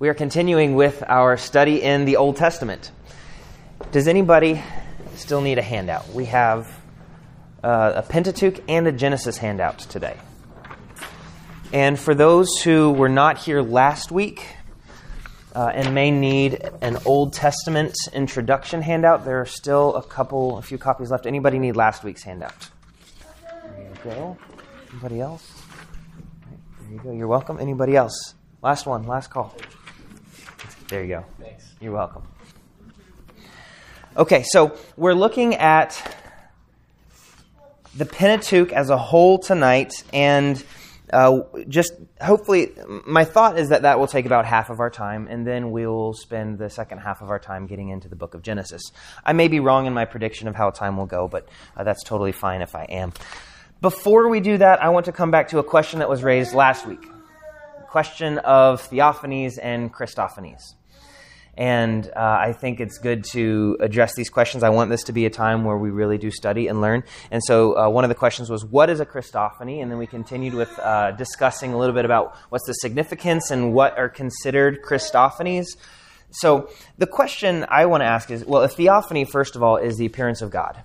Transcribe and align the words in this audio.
We 0.00 0.08
are 0.08 0.14
continuing 0.14 0.76
with 0.76 1.02
our 1.08 1.36
study 1.36 1.82
in 1.82 2.04
the 2.04 2.18
Old 2.18 2.36
Testament. 2.36 2.92
Does 3.90 4.06
anybody 4.06 4.62
still 5.16 5.40
need 5.40 5.58
a 5.58 5.62
handout? 5.62 6.08
We 6.10 6.26
have 6.26 6.72
uh, 7.64 7.94
a 7.96 8.02
Pentateuch 8.02 8.62
and 8.68 8.86
a 8.86 8.92
Genesis 8.92 9.38
handout 9.38 9.80
today. 9.80 10.16
And 11.72 11.98
for 11.98 12.14
those 12.14 12.58
who 12.62 12.92
were 12.92 13.08
not 13.08 13.38
here 13.38 13.60
last 13.60 14.12
week 14.12 14.46
uh, 15.52 15.72
and 15.74 15.92
may 15.96 16.12
need 16.12 16.62
an 16.80 16.98
Old 17.04 17.32
Testament 17.32 17.96
introduction 18.12 18.82
handout, 18.82 19.24
there 19.24 19.40
are 19.40 19.46
still 19.46 19.96
a 19.96 20.02
couple, 20.04 20.58
a 20.58 20.62
few 20.62 20.78
copies 20.78 21.10
left. 21.10 21.26
Anybody 21.26 21.58
need 21.58 21.74
last 21.74 22.04
week's 22.04 22.22
handout? 22.22 22.70
There 23.42 23.90
you 23.92 24.12
go. 24.12 24.38
Anybody 24.92 25.20
else? 25.20 25.52
There 26.82 26.92
you 26.92 27.00
go. 27.00 27.10
You're 27.10 27.26
welcome. 27.26 27.58
Anybody 27.58 27.96
else? 27.96 28.34
Last 28.62 28.86
one, 28.86 29.08
last 29.08 29.30
call. 29.30 29.56
There 30.88 31.02
you 31.02 31.08
go. 31.08 31.24
Thanks. 31.38 31.74
You're 31.80 31.92
welcome. 31.92 32.22
Okay, 34.16 34.42
so 34.42 34.74
we're 34.96 35.12
looking 35.12 35.54
at 35.54 36.16
the 37.94 38.06
Pentateuch 38.06 38.72
as 38.72 38.88
a 38.88 38.96
whole 38.96 39.38
tonight, 39.38 39.92
and 40.14 40.64
uh, 41.12 41.40
just 41.68 41.92
hopefully, 42.22 42.72
my 43.06 43.24
thought 43.24 43.58
is 43.58 43.68
that 43.68 43.82
that 43.82 43.98
will 43.98 44.06
take 44.06 44.24
about 44.24 44.46
half 44.46 44.70
of 44.70 44.80
our 44.80 44.88
time, 44.88 45.28
and 45.28 45.46
then 45.46 45.72
we'll 45.72 46.14
spend 46.14 46.58
the 46.58 46.70
second 46.70 46.98
half 46.98 47.20
of 47.20 47.28
our 47.28 47.38
time 47.38 47.66
getting 47.66 47.90
into 47.90 48.08
the 48.08 48.16
book 48.16 48.32
of 48.32 48.40
Genesis. 48.40 48.80
I 49.22 49.34
may 49.34 49.48
be 49.48 49.60
wrong 49.60 49.84
in 49.84 49.92
my 49.92 50.06
prediction 50.06 50.48
of 50.48 50.54
how 50.54 50.70
time 50.70 50.96
will 50.96 51.06
go, 51.06 51.28
but 51.28 51.50
uh, 51.76 51.84
that's 51.84 52.02
totally 52.02 52.32
fine 52.32 52.62
if 52.62 52.74
I 52.74 52.84
am. 52.84 53.12
Before 53.82 54.28
we 54.30 54.40
do 54.40 54.56
that, 54.56 54.82
I 54.82 54.88
want 54.88 55.04
to 55.04 55.12
come 55.12 55.30
back 55.30 55.48
to 55.48 55.58
a 55.58 55.64
question 55.64 55.98
that 55.98 56.08
was 56.08 56.22
raised 56.22 56.54
last 56.54 56.86
week 56.86 57.04
question 57.88 58.38
of 58.38 58.82
theophanies 58.88 59.58
and 59.60 59.92
Christophanies. 59.92 60.74
And 61.58 62.06
uh, 62.14 62.38
I 62.40 62.52
think 62.52 62.78
it's 62.78 62.98
good 62.98 63.24
to 63.32 63.76
address 63.80 64.14
these 64.14 64.30
questions. 64.30 64.62
I 64.62 64.68
want 64.68 64.90
this 64.90 65.02
to 65.04 65.12
be 65.12 65.26
a 65.26 65.30
time 65.30 65.64
where 65.64 65.76
we 65.76 65.90
really 65.90 66.16
do 66.16 66.30
study 66.30 66.68
and 66.68 66.80
learn. 66.80 67.02
And 67.32 67.42
so, 67.42 67.76
uh, 67.76 67.88
one 67.88 68.04
of 68.04 68.08
the 68.10 68.14
questions 68.14 68.48
was, 68.48 68.64
What 68.64 68.88
is 68.88 69.00
a 69.00 69.04
Christophany? 69.04 69.82
And 69.82 69.90
then 69.90 69.98
we 69.98 70.06
continued 70.06 70.54
with 70.54 70.70
uh, 70.78 71.10
discussing 71.10 71.72
a 71.72 71.76
little 71.78 71.96
bit 71.96 72.04
about 72.04 72.36
what's 72.50 72.64
the 72.64 72.74
significance 72.74 73.50
and 73.50 73.74
what 73.74 73.98
are 73.98 74.08
considered 74.08 74.84
Christophanies. 74.84 75.66
So, 76.30 76.70
the 76.96 77.08
question 77.08 77.66
I 77.68 77.86
want 77.86 78.02
to 78.02 78.06
ask 78.06 78.30
is 78.30 78.44
well, 78.44 78.62
a 78.62 78.68
theophany, 78.68 79.24
first 79.24 79.56
of 79.56 79.62
all, 79.62 79.78
is 79.78 79.96
the 79.96 80.06
appearance 80.06 80.42
of 80.42 80.52
God, 80.52 80.80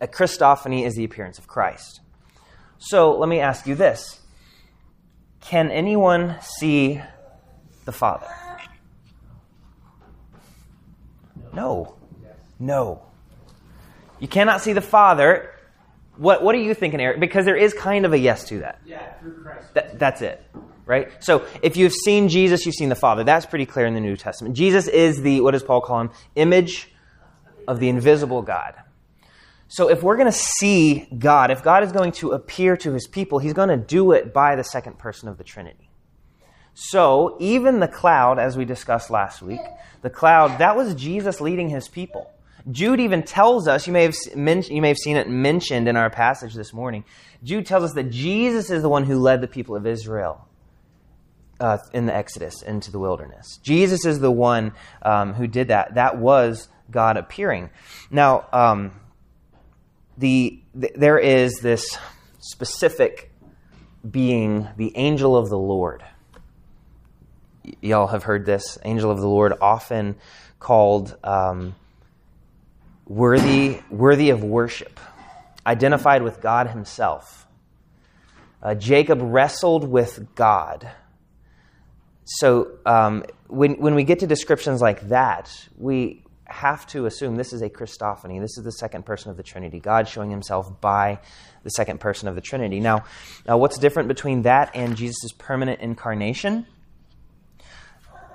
a 0.00 0.06
Christophany 0.06 0.86
is 0.86 0.94
the 0.94 1.04
appearance 1.04 1.38
of 1.38 1.46
Christ. 1.46 2.00
So, 2.78 3.14
let 3.14 3.28
me 3.28 3.40
ask 3.40 3.66
you 3.66 3.74
this 3.74 4.18
Can 5.42 5.70
anyone 5.70 6.36
see 6.40 7.02
the 7.84 7.92
Father? 7.92 8.45
No. 11.56 11.96
No. 12.58 13.02
You 14.20 14.28
cannot 14.28 14.60
see 14.60 14.72
the 14.72 14.80
Father. 14.80 15.52
What, 16.16 16.42
what 16.42 16.54
are 16.54 16.58
you 16.58 16.74
thinking, 16.74 17.00
Eric? 17.00 17.20
Because 17.20 17.44
there 17.44 17.56
is 17.56 17.74
kind 17.74 18.06
of 18.06 18.12
a 18.12 18.18
yes 18.18 18.44
to 18.48 18.60
that. 18.60 18.80
Yeah, 18.86 19.12
through 19.14 19.42
Christ. 19.42 19.74
That, 19.74 19.98
that's 19.98 20.22
it, 20.22 20.42
right? 20.86 21.12
So 21.20 21.44
if 21.62 21.76
you've 21.76 21.92
seen 21.92 22.28
Jesus, 22.28 22.64
you've 22.64 22.74
seen 22.74 22.88
the 22.88 22.94
Father. 22.94 23.24
That's 23.24 23.44
pretty 23.44 23.66
clear 23.66 23.86
in 23.86 23.94
the 23.94 24.00
New 24.00 24.16
Testament. 24.16 24.54
Jesus 24.54 24.88
is 24.88 25.20
the, 25.20 25.40
what 25.40 25.50
does 25.50 25.62
Paul 25.62 25.80
call 25.80 26.00
him? 26.00 26.10
Image 26.34 26.90
of 27.68 27.80
the 27.80 27.88
invisible 27.88 28.42
God. 28.42 28.74
So 29.68 29.90
if 29.90 30.02
we're 30.02 30.16
going 30.16 30.30
to 30.30 30.38
see 30.38 31.08
God, 31.18 31.50
if 31.50 31.62
God 31.62 31.82
is 31.82 31.92
going 31.92 32.12
to 32.12 32.32
appear 32.32 32.76
to 32.78 32.92
his 32.92 33.06
people, 33.06 33.38
he's 33.40 33.52
going 33.52 33.68
to 33.68 33.76
do 33.76 34.12
it 34.12 34.32
by 34.32 34.56
the 34.56 34.62
second 34.62 34.98
person 34.98 35.28
of 35.28 35.38
the 35.38 35.44
Trinity. 35.44 35.90
So 36.78 37.38
even 37.40 37.80
the 37.80 37.88
cloud, 37.88 38.38
as 38.38 38.54
we 38.54 38.66
discussed 38.66 39.08
last 39.08 39.40
week, 39.40 39.62
the 40.02 40.10
cloud, 40.10 40.58
that 40.58 40.76
was 40.76 40.94
Jesus 40.94 41.40
leading 41.40 41.70
his 41.70 41.88
people. 41.88 42.30
Jude 42.70 43.00
even 43.00 43.22
tells 43.22 43.66
us, 43.66 43.86
you 43.86 43.94
may, 43.94 44.02
have, 44.02 44.14
you 44.34 44.82
may 44.82 44.88
have 44.88 44.98
seen 44.98 45.16
it 45.16 45.26
mentioned 45.26 45.88
in 45.88 45.96
our 45.96 46.10
passage 46.10 46.52
this 46.52 46.74
morning. 46.74 47.04
Jude 47.42 47.64
tells 47.64 47.84
us 47.84 47.92
that 47.94 48.10
Jesus 48.10 48.70
is 48.70 48.82
the 48.82 48.90
one 48.90 49.04
who 49.04 49.18
led 49.18 49.40
the 49.40 49.48
people 49.48 49.74
of 49.74 49.86
Israel 49.86 50.46
uh, 51.60 51.78
in 51.94 52.04
the 52.04 52.14
Exodus 52.14 52.60
into 52.60 52.92
the 52.92 52.98
wilderness. 52.98 53.58
Jesus 53.62 54.04
is 54.04 54.20
the 54.20 54.30
one 54.30 54.72
um, 55.00 55.32
who 55.32 55.46
did 55.46 55.68
that. 55.68 55.94
That 55.94 56.18
was 56.18 56.68
God 56.90 57.16
appearing. 57.16 57.70
Now, 58.10 58.48
um, 58.52 59.00
the, 60.18 60.60
the, 60.74 60.92
there 60.94 61.18
is 61.18 61.60
this 61.60 61.96
specific 62.38 63.32
being, 64.10 64.68
the 64.76 64.94
angel 64.94 65.38
of 65.38 65.48
the 65.48 65.58
Lord. 65.58 66.04
Y'all 67.80 68.06
have 68.08 68.24
heard 68.24 68.46
this. 68.46 68.78
Angel 68.84 69.10
of 69.10 69.20
the 69.20 69.28
Lord, 69.28 69.54
often 69.60 70.16
called 70.58 71.16
um, 71.24 71.74
worthy, 73.06 73.80
worthy 73.90 74.30
of 74.30 74.42
worship, 74.42 74.98
identified 75.66 76.22
with 76.22 76.40
God 76.40 76.68
Himself. 76.68 77.46
Uh, 78.62 78.74
Jacob 78.74 79.20
wrestled 79.22 79.88
with 79.88 80.34
God. 80.34 80.90
So 82.24 82.72
um, 82.84 83.24
when, 83.46 83.74
when 83.74 83.94
we 83.94 84.04
get 84.04 84.20
to 84.20 84.26
descriptions 84.26 84.80
like 84.80 85.08
that, 85.08 85.68
we 85.76 86.24
have 86.46 86.86
to 86.88 87.06
assume 87.06 87.36
this 87.36 87.52
is 87.52 87.62
a 87.62 87.68
Christophany. 87.68 88.40
This 88.40 88.56
is 88.58 88.64
the 88.64 88.72
second 88.72 89.04
person 89.04 89.30
of 89.30 89.36
the 89.36 89.42
Trinity. 89.42 89.80
God 89.80 90.08
showing 90.08 90.30
himself 90.30 90.80
by 90.80 91.20
the 91.62 91.70
second 91.70 92.00
person 92.00 92.28
of 92.28 92.34
the 92.34 92.40
Trinity. 92.40 92.80
Now, 92.80 93.04
uh, 93.48 93.56
what's 93.56 93.78
different 93.78 94.08
between 94.08 94.42
that 94.42 94.70
and 94.74 94.96
Jesus' 94.96 95.32
permanent 95.36 95.80
incarnation? 95.80 96.66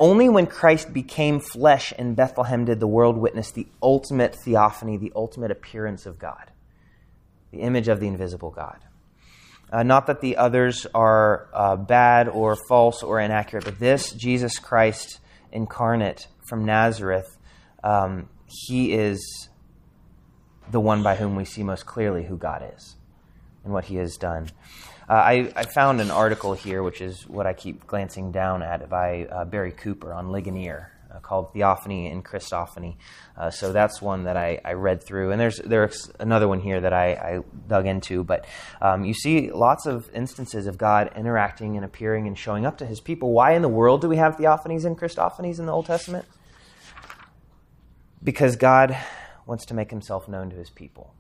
Only 0.01 0.29
when 0.29 0.47
Christ 0.47 0.91
became 0.91 1.39
flesh 1.39 1.94
in 1.95 2.16
Bethlehem 2.16 2.66
did 2.66 2.79
the 2.79 2.88
world 2.88 3.17
witness 3.17 3.51
the 3.51 3.67
ultimate 3.84 4.35
theophany, 4.44 4.97
the 4.97 5.12
ultimate 5.16 5.51
appearance 5.51 6.07
of 6.07 6.17
God, 6.17 6.50
the 7.51 7.59
image 7.59 7.88
of 7.88 8.00
the 8.00 8.07
invisible 8.07 8.50
God. 8.50 8.79
Uh, 9.72 9.84
not 9.84 10.07
that 10.07 10.19
the 10.19 10.38
others 10.38 10.88
are 10.95 11.50
uh, 11.53 11.75
bad 11.75 12.28
or 12.28 12.57
false 12.67 13.03
or 13.03 13.19
inaccurate, 13.19 13.63
but 13.63 13.78
this, 13.78 14.12
Jesus 14.13 14.57
Christ 14.57 15.19
incarnate 15.51 16.25
from 16.50 16.66
Nazareth, 16.66 17.38
um, 17.83 18.28
he 18.47 18.94
is 18.94 19.50
the 20.72 20.79
one 20.79 21.03
by 21.03 21.16
whom 21.16 21.35
we 21.35 21.45
see 21.45 21.62
most 21.62 21.85
clearly 21.85 22.23
who 22.23 22.38
God 22.38 22.68
is 22.75 22.95
and 23.63 23.72
what 23.72 23.85
he 23.85 23.97
has 23.97 24.18
done. 24.18 24.50
Uh, 25.11 25.16
I, 25.16 25.51
I, 25.57 25.63
found 25.63 25.99
an 25.99 26.09
article 26.09 26.53
here, 26.53 26.81
which 26.83 27.01
is 27.01 27.27
what 27.27 27.45
I 27.45 27.51
keep 27.51 27.85
glancing 27.85 28.31
down 28.31 28.63
at, 28.63 28.89
by 28.89 29.25
uh, 29.25 29.44
Barry 29.44 29.73
Cooper 29.73 30.13
on 30.13 30.31
Ligonier. 30.31 30.89
Uh, 31.13 31.19
called 31.19 31.51
Theophany 31.51 32.07
and 32.07 32.23
Christophany. 32.23 32.95
Uh, 33.35 33.50
so 33.50 33.73
that's 33.73 34.01
one 34.01 34.23
that 34.23 34.38
I, 34.38 34.61
I, 34.63 34.71
read 34.73 35.03
through. 35.03 35.31
And 35.31 35.41
there's 35.41 35.57
there's 35.57 36.09
another 36.21 36.47
one 36.47 36.61
here 36.61 36.79
that 36.79 36.94
I, 36.94 37.11
I 37.11 37.39
dug 37.67 37.85
into. 37.85 38.23
But 38.23 38.45
um, 38.81 39.03
you 39.03 39.13
see 39.13 39.51
lots 39.51 39.85
of 39.85 40.09
instances 40.16 40.67
of 40.67 40.77
God 40.77 41.11
interacting 41.17 41.75
and 41.75 41.83
appearing 41.83 42.27
and 42.27 42.39
showing 42.39 42.66
up 42.66 42.77
to 42.77 42.85
his 42.85 43.01
people. 43.01 43.33
Why 43.33 43.51
in 43.51 43.61
the 43.61 43.67
world 43.67 44.00
do 44.00 44.07
we 44.07 44.16
have 44.16 44.38
theophanies 44.38 44.85
and 44.85 44.97
Christophanies 44.97 45.59
in 45.59 45.66
the 45.66 45.73
Old 45.73 45.88
Testament? 45.88 46.23
Because 48.23 48.55
God 48.55 48.97
wants 49.45 49.66
to 49.66 49.73
make 49.73 49.89
himself 49.89 50.29
known 50.29 50.50
to 50.51 50.55
his 50.55 50.69
people. 50.69 51.13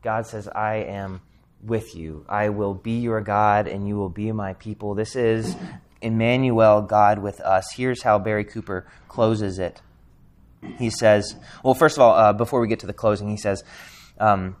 God 0.00 0.26
says, 0.26 0.48
I 0.48 0.76
am 0.76 1.20
with 1.64 1.94
you. 1.94 2.24
I 2.28 2.50
will 2.50 2.74
be 2.74 2.98
your 2.98 3.20
God 3.20 3.66
and 3.66 3.88
you 3.88 3.96
will 3.96 4.10
be 4.10 4.30
my 4.32 4.54
people. 4.54 4.94
This 4.94 5.16
is 5.16 5.56
Emmanuel, 6.02 6.82
God 6.82 7.18
with 7.20 7.40
us. 7.40 7.72
Here's 7.74 8.02
how 8.02 8.18
Barry 8.18 8.44
Cooper 8.44 8.86
closes 9.08 9.58
it. 9.58 9.80
He 10.78 10.90
says, 10.90 11.36
well, 11.62 11.74
first 11.74 11.96
of 11.96 12.02
all, 12.02 12.14
uh, 12.14 12.32
before 12.32 12.60
we 12.60 12.68
get 12.68 12.80
to 12.80 12.86
the 12.86 12.92
closing, 12.92 13.28
he 13.28 13.36
says, 13.36 13.64
um, 14.18 14.56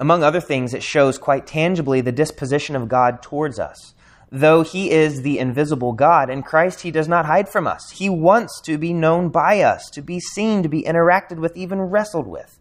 among 0.00 0.22
other 0.22 0.40
things, 0.40 0.74
it 0.74 0.82
shows 0.82 1.18
quite 1.18 1.46
tangibly 1.46 2.00
the 2.00 2.12
disposition 2.12 2.76
of 2.76 2.88
God 2.88 3.22
towards 3.22 3.58
us. 3.58 3.94
Though 4.30 4.62
he 4.62 4.90
is 4.90 5.22
the 5.22 5.38
invisible 5.38 5.92
God, 5.92 6.30
in 6.30 6.42
Christ 6.42 6.80
he 6.80 6.90
does 6.90 7.06
not 7.06 7.26
hide 7.26 7.50
from 7.50 7.66
us. 7.66 7.90
He 7.90 8.08
wants 8.08 8.62
to 8.62 8.78
be 8.78 8.94
known 8.94 9.28
by 9.28 9.60
us, 9.60 9.90
to 9.90 10.00
be 10.00 10.20
seen, 10.20 10.62
to 10.62 10.70
be 10.70 10.82
interacted 10.82 11.36
with, 11.36 11.54
even 11.54 11.80
wrestled 11.82 12.26
with. 12.26 12.58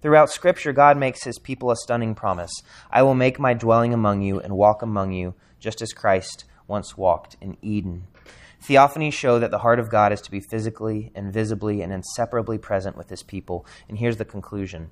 Throughout 0.00 0.30
Scripture, 0.30 0.72
God 0.72 0.96
makes 0.96 1.24
his 1.24 1.38
people 1.38 1.70
a 1.70 1.76
stunning 1.76 2.14
promise 2.14 2.52
I 2.90 3.02
will 3.02 3.14
make 3.14 3.40
my 3.40 3.54
dwelling 3.54 3.92
among 3.92 4.22
you 4.22 4.38
and 4.38 4.56
walk 4.56 4.82
among 4.82 5.12
you, 5.12 5.34
just 5.58 5.82
as 5.82 5.92
Christ 5.92 6.44
once 6.68 6.96
walked 6.96 7.36
in 7.40 7.56
Eden. 7.62 8.06
Theophanies 8.62 9.14
show 9.14 9.38
that 9.38 9.50
the 9.50 9.58
heart 9.58 9.78
of 9.78 9.90
God 9.90 10.12
is 10.12 10.20
to 10.22 10.30
be 10.30 10.40
physically 10.40 11.10
and 11.14 11.32
visibly 11.32 11.80
and 11.80 11.92
inseparably 11.92 12.58
present 12.58 12.96
with 12.96 13.08
his 13.08 13.22
people. 13.22 13.66
And 13.88 13.98
here's 13.98 14.16
the 14.16 14.24
conclusion. 14.24 14.90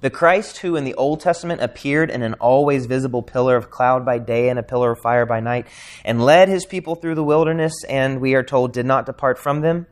The 0.00 0.10
Christ 0.10 0.58
who 0.58 0.76
in 0.76 0.84
the 0.84 0.94
Old 0.94 1.20
Testament 1.20 1.60
appeared 1.60 2.10
in 2.10 2.22
an 2.22 2.34
always 2.34 2.86
visible 2.86 3.22
pillar 3.22 3.56
of 3.56 3.70
cloud 3.70 4.04
by 4.04 4.18
day 4.18 4.48
and 4.48 4.58
a 4.58 4.62
pillar 4.62 4.92
of 4.92 5.00
fire 5.00 5.26
by 5.26 5.40
night, 5.40 5.66
and 6.04 6.24
led 6.24 6.48
his 6.48 6.66
people 6.66 6.94
through 6.94 7.14
the 7.14 7.24
wilderness, 7.24 7.72
and 7.88 8.20
we 8.20 8.34
are 8.34 8.42
told 8.42 8.72
did 8.72 8.86
not 8.86 9.06
depart 9.06 9.38
from 9.38 9.60
them, 9.60 9.86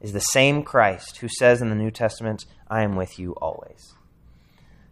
is 0.00 0.12
the 0.12 0.20
same 0.20 0.62
Christ 0.62 1.18
who 1.18 1.28
says 1.28 1.60
in 1.60 1.68
the 1.70 1.74
New 1.74 1.90
Testament, 1.90 2.44
I 2.68 2.82
am 2.82 2.96
with 2.96 3.18
you 3.18 3.32
always. 3.32 3.94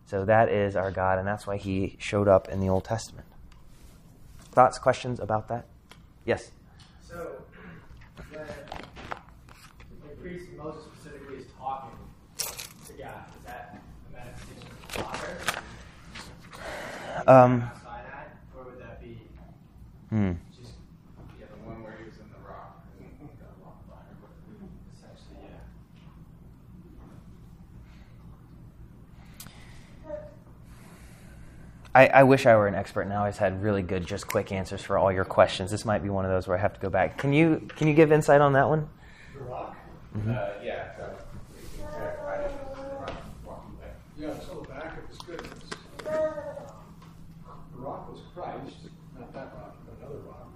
So 0.06 0.24
that 0.24 0.48
is 0.48 0.76
our 0.76 0.90
God, 0.90 1.18
and 1.18 1.26
that's 1.26 1.46
why 1.46 1.56
he 1.56 1.96
showed 1.98 2.28
up 2.28 2.48
in 2.48 2.60
the 2.60 2.68
Old 2.68 2.84
Testament. 2.84 3.26
Thoughts, 4.52 4.78
questions 4.78 5.20
about 5.20 5.48
that? 5.48 5.66
Yes? 6.24 6.50
So 7.02 7.42
the 8.32 10.08
priest 10.20 10.46
Moses 10.56 10.82
specifically 10.84 11.36
is 11.38 11.46
talking 11.58 11.90
to 12.38 12.92
God. 12.92 13.24
Is 13.36 13.44
that 13.44 13.78
a 14.08 14.16
manifestation 14.16 14.68
of 14.70 14.92
the 14.92 15.02
Father? 15.02 15.62
Um, 17.26 17.70
Sinai, 17.82 18.24
or 18.56 18.64
would 18.64 18.80
that 18.80 19.00
be 19.02 19.18
hmm. 20.10 20.32
just 20.56 20.72
Yeah, 21.40 21.46
the 21.50 21.68
one 21.68 21.82
where 21.82 21.96
he 21.98 22.04
was 22.04 22.16
in 22.18 22.28
the 22.30 22.48
rock. 22.48 22.84
and 23.00 23.28
got 23.38 23.50
locked 23.64 23.88
by 23.88 23.96
him. 23.96 24.70
essentially, 24.94 25.50
yeah? 25.50 25.60
I, 31.96 32.06
I 32.08 32.22
wish 32.24 32.44
I 32.44 32.54
were 32.56 32.66
an 32.66 32.74
expert 32.74 33.02
and 33.02 33.12
I 33.12 33.16
always 33.16 33.38
had 33.38 33.62
really 33.62 33.80
good, 33.80 34.04
just 34.06 34.26
quick 34.26 34.52
answers 34.52 34.82
for 34.82 34.98
all 34.98 35.10
your 35.10 35.24
questions. 35.24 35.70
This 35.70 35.86
might 35.86 36.02
be 36.02 36.10
one 36.10 36.26
of 36.26 36.30
those 36.30 36.46
where 36.46 36.56
I 36.58 36.60
have 36.60 36.74
to 36.74 36.80
go 36.80 36.90
back. 36.90 37.16
Can 37.16 37.32
you 37.32 37.66
can 37.74 37.88
you 37.88 37.94
give 37.94 38.12
insight 38.12 38.42
on 38.42 38.52
that 38.52 38.68
one? 38.68 38.86
The 39.32 39.40
rock? 39.40 39.74
Uh, 40.14 40.48
yeah, 40.62 40.94
so 40.98 41.08
we 41.54 41.78
can 41.78 41.88
clarify 41.92 42.34
it 42.42 42.50
as 42.50 42.76
the 42.76 42.82
rock. 43.46 43.64
Yeah, 44.18 44.34
so 44.40 44.60
the 44.60 44.68
back 44.68 44.98
of 44.98 45.08
his 45.08 45.18
goodness. 45.18 45.70
The 46.04 46.10
rock 47.82 48.10
was 48.12 48.20
Christ, 48.34 48.76
not 49.18 49.32
that 49.32 49.52
rock, 49.54 49.76
but 49.86 49.96
another 49.98 50.20
rock. 50.28 50.48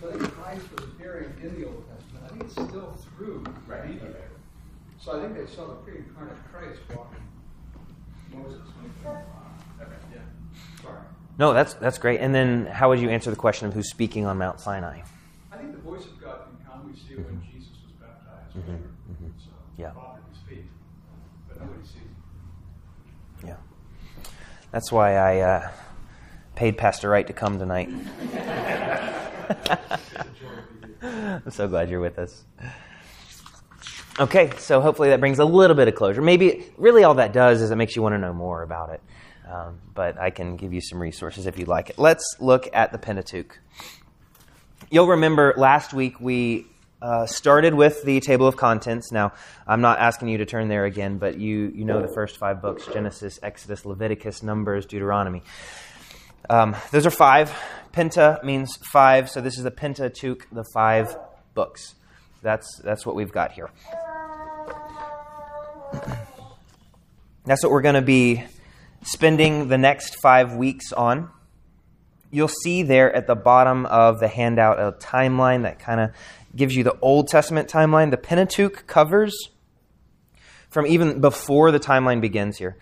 So 0.00 0.08
I 0.08 0.12
think 0.12 0.34
Christ 0.34 0.72
was 0.76 0.84
appearing 0.84 1.32
in 1.42 1.60
the 1.60 1.66
Old 1.68 1.84
Testament. 1.88 2.24
I 2.24 2.28
think 2.28 2.42
it's 2.44 2.52
still 2.52 2.96
through 3.16 3.44
Right, 3.66 3.86
mediator. 3.86 4.08
okay. 4.08 4.18
So 5.00 5.18
I 5.18 5.22
think 5.22 5.36
they 5.38 5.46
saw 5.54 5.66
the 5.68 5.74
pre-incarnate 5.76 6.36
Christ 6.52 6.80
walking 6.94 7.24
Moses 8.34 8.60
when 8.76 8.90
he 8.90 8.98
came 9.02 9.06
along. 9.12 9.58
Okay. 9.80 9.90
Yeah, 10.14 10.82
sorry. 10.82 10.98
No, 11.40 11.54
that's 11.54 11.72
that's 11.72 11.96
great. 11.96 12.20
And 12.20 12.34
then 12.34 12.66
how 12.66 12.90
would 12.90 13.00
you 13.00 13.08
answer 13.08 13.30
the 13.30 13.36
question 13.36 13.66
of 13.66 13.72
who's 13.72 13.88
speaking 13.88 14.26
on 14.26 14.36
Mount 14.36 14.60
Sinai? 14.60 15.00
I 15.50 15.56
think 15.56 15.72
the 15.72 15.78
voice 15.78 16.04
of 16.04 16.20
God 16.20 16.40
can 16.44 16.58
come. 16.70 16.86
We 16.86 16.94
see 16.94 17.14
it 17.14 17.24
when 17.24 17.42
Jesus 17.50 17.70
was 17.82 17.92
baptized. 17.98 18.58
Mm-hmm. 18.58 19.28
Yeah. 19.78 19.92
Father 19.92 20.18
at 20.18 20.34
his 20.34 20.42
feet, 20.46 20.66
but 21.48 21.58
nobody 21.62 21.82
sees 21.82 21.94
him. 21.94 22.14
Yeah, 23.46 23.56
that's 24.70 24.92
why 24.92 25.14
I 25.14 25.38
uh, 25.38 25.70
paid 26.56 26.76
Pastor 26.76 27.08
Wright 27.08 27.26
to 27.26 27.32
come 27.32 27.58
tonight. 27.58 27.88
I'm 31.02 31.50
so 31.50 31.68
glad 31.68 31.88
you're 31.88 32.00
with 32.00 32.18
us. 32.18 32.44
Okay, 34.18 34.50
so 34.58 34.82
hopefully 34.82 35.08
that 35.08 35.20
brings 35.20 35.38
a 35.38 35.46
little 35.46 35.74
bit 35.74 35.88
of 35.88 35.94
closure. 35.94 36.20
Maybe 36.20 36.66
really 36.76 37.02
all 37.02 37.14
that 37.14 37.32
does 37.32 37.62
is 37.62 37.70
it 37.70 37.76
makes 37.76 37.96
you 37.96 38.02
want 38.02 38.12
to 38.12 38.18
know 38.18 38.34
more 38.34 38.62
about 38.62 38.90
it. 38.90 39.00
Um, 39.50 39.80
but 39.94 40.16
I 40.18 40.30
can 40.30 40.56
give 40.56 40.72
you 40.72 40.80
some 40.80 41.00
resources 41.00 41.46
if 41.46 41.58
you'd 41.58 41.66
like 41.66 41.90
it. 41.90 41.98
Let's 41.98 42.36
look 42.38 42.68
at 42.72 42.92
the 42.92 42.98
Pentateuch. 42.98 43.58
You'll 44.90 45.08
remember 45.08 45.54
last 45.56 45.92
week 45.92 46.20
we 46.20 46.66
uh, 47.02 47.26
started 47.26 47.74
with 47.74 48.04
the 48.04 48.20
table 48.20 48.46
of 48.46 48.56
contents. 48.56 49.10
Now, 49.10 49.32
I'm 49.66 49.80
not 49.80 49.98
asking 49.98 50.28
you 50.28 50.38
to 50.38 50.46
turn 50.46 50.68
there 50.68 50.84
again, 50.84 51.18
but 51.18 51.38
you, 51.38 51.72
you 51.74 51.84
know 51.84 52.00
the 52.00 52.12
first 52.14 52.36
five 52.36 52.62
books 52.62 52.86
Genesis, 52.92 53.40
Exodus, 53.42 53.84
Leviticus, 53.84 54.42
Numbers, 54.42 54.86
Deuteronomy. 54.86 55.42
Um, 56.48 56.76
those 56.92 57.06
are 57.06 57.10
five. 57.10 57.52
Penta 57.92 58.44
means 58.44 58.76
five, 58.92 59.28
so 59.28 59.40
this 59.40 59.56
is 59.56 59.64
the 59.64 59.70
Pentateuch, 59.72 60.46
the 60.52 60.64
five 60.72 61.16
books. 61.54 61.96
That's, 62.42 62.80
that's 62.84 63.04
what 63.04 63.16
we've 63.16 63.32
got 63.32 63.52
here. 63.52 63.70
That's 67.46 67.64
what 67.64 67.72
we're 67.72 67.82
going 67.82 67.96
to 67.96 68.02
be 68.02 68.44
spending 69.02 69.68
the 69.68 69.78
next 69.78 70.16
five 70.20 70.54
weeks 70.54 70.92
on. 70.92 71.30
You'll 72.30 72.48
see 72.48 72.82
there 72.82 73.14
at 73.14 73.26
the 73.26 73.34
bottom 73.34 73.86
of 73.86 74.20
the 74.20 74.28
handout 74.28 74.78
a 74.78 74.92
timeline 74.92 75.62
that 75.62 75.78
kind 75.78 76.00
of 76.00 76.10
gives 76.54 76.76
you 76.76 76.84
the 76.84 76.98
Old 77.00 77.28
Testament 77.28 77.68
timeline. 77.68 78.10
The 78.10 78.16
Pentateuch 78.16 78.86
covers 78.86 79.36
from 80.68 80.86
even 80.86 81.20
before 81.20 81.72
the 81.72 81.80
timeline 81.80 82.20
begins 82.20 82.58
here 82.58 82.76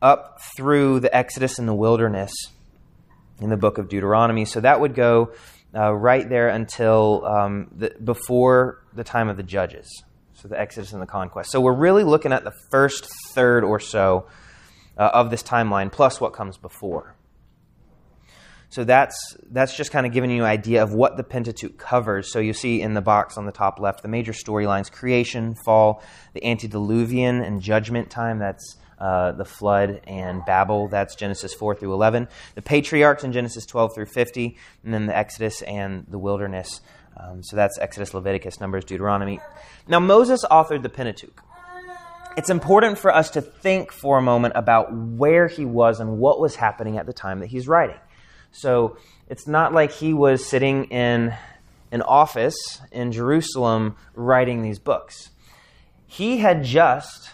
up 0.00 0.40
through 0.56 1.00
the 1.00 1.14
Exodus 1.14 1.58
and 1.58 1.68
the 1.68 1.74
wilderness 1.74 2.32
in 3.40 3.50
the 3.50 3.56
book 3.56 3.78
of 3.78 3.88
Deuteronomy. 3.88 4.44
So 4.44 4.60
that 4.60 4.80
would 4.80 4.94
go 4.94 5.32
uh, 5.74 5.92
right 5.92 6.28
there 6.28 6.48
until 6.48 7.24
um, 7.24 7.70
the, 7.74 7.94
before 8.02 8.82
the 8.92 9.04
time 9.04 9.28
of 9.28 9.36
the 9.36 9.42
judges. 9.42 10.04
So 10.34 10.48
the 10.48 10.60
Exodus 10.60 10.92
and 10.92 11.00
the 11.00 11.06
conquest. 11.06 11.50
So 11.50 11.60
we're 11.60 11.72
really 11.72 12.04
looking 12.04 12.32
at 12.32 12.44
the 12.44 12.52
first 12.70 13.08
third 13.34 13.64
or 13.64 13.80
so 13.80 14.26
uh, 14.96 15.10
of 15.12 15.30
this 15.30 15.42
timeline, 15.42 15.90
plus 15.90 16.20
what 16.20 16.32
comes 16.32 16.56
before. 16.56 17.14
So 18.72 18.84
that's 18.84 19.36
that's 19.50 19.76
just 19.76 19.90
kind 19.90 20.06
of 20.06 20.12
giving 20.12 20.30
you 20.30 20.44
an 20.44 20.48
idea 20.48 20.82
of 20.82 20.94
what 20.94 21.18
the 21.18 21.22
Pentateuch 21.22 21.76
covers. 21.76 22.32
So 22.32 22.38
you 22.38 22.54
see 22.54 22.80
in 22.80 22.94
the 22.94 23.02
box 23.02 23.36
on 23.36 23.44
the 23.44 23.52
top 23.52 23.78
left 23.78 24.00
the 24.00 24.08
major 24.08 24.32
storylines: 24.32 24.90
creation, 24.90 25.54
fall, 25.54 26.02
the 26.32 26.42
antediluvian 26.42 27.42
and 27.42 27.60
judgment 27.60 28.08
time. 28.08 28.38
That's 28.38 28.78
uh, 28.98 29.32
the 29.32 29.44
flood 29.44 30.00
and 30.06 30.42
Babel. 30.46 30.88
That's 30.88 31.16
Genesis 31.16 31.52
4 31.52 31.74
through 31.74 31.92
11. 31.92 32.28
The 32.54 32.62
patriarchs 32.62 33.24
in 33.24 33.32
Genesis 33.32 33.66
12 33.66 33.94
through 33.94 34.06
50, 34.06 34.56
and 34.84 34.94
then 34.94 35.06
the 35.06 35.16
Exodus 35.16 35.60
and 35.62 36.06
the 36.08 36.18
wilderness. 36.18 36.80
Um, 37.16 37.42
so 37.42 37.56
that's 37.56 37.78
Exodus, 37.78 38.14
Leviticus, 38.14 38.60
Numbers, 38.60 38.84
Deuteronomy. 38.84 39.40
Now 39.86 40.00
Moses 40.00 40.44
authored 40.50 40.82
the 40.82 40.88
Pentateuch. 40.88 41.42
It's 42.34 42.48
important 42.48 42.98
for 42.98 43.14
us 43.14 43.30
to 43.30 43.42
think 43.42 43.92
for 43.92 44.16
a 44.16 44.22
moment 44.22 44.54
about 44.56 44.92
where 44.92 45.48
he 45.48 45.66
was 45.66 46.00
and 46.00 46.18
what 46.18 46.40
was 46.40 46.56
happening 46.56 46.96
at 46.96 47.04
the 47.04 47.12
time 47.12 47.40
that 47.40 47.48
he's 47.48 47.68
writing. 47.68 47.98
So 48.52 48.96
it's 49.28 49.46
not 49.46 49.74
like 49.74 49.92
he 49.92 50.14
was 50.14 50.46
sitting 50.46 50.84
in 50.86 51.34
an 51.90 52.00
office 52.02 52.80
in 52.90 53.12
Jerusalem 53.12 53.96
writing 54.14 54.62
these 54.62 54.78
books. 54.78 55.30
He 56.06 56.38
had 56.38 56.64
just 56.64 57.30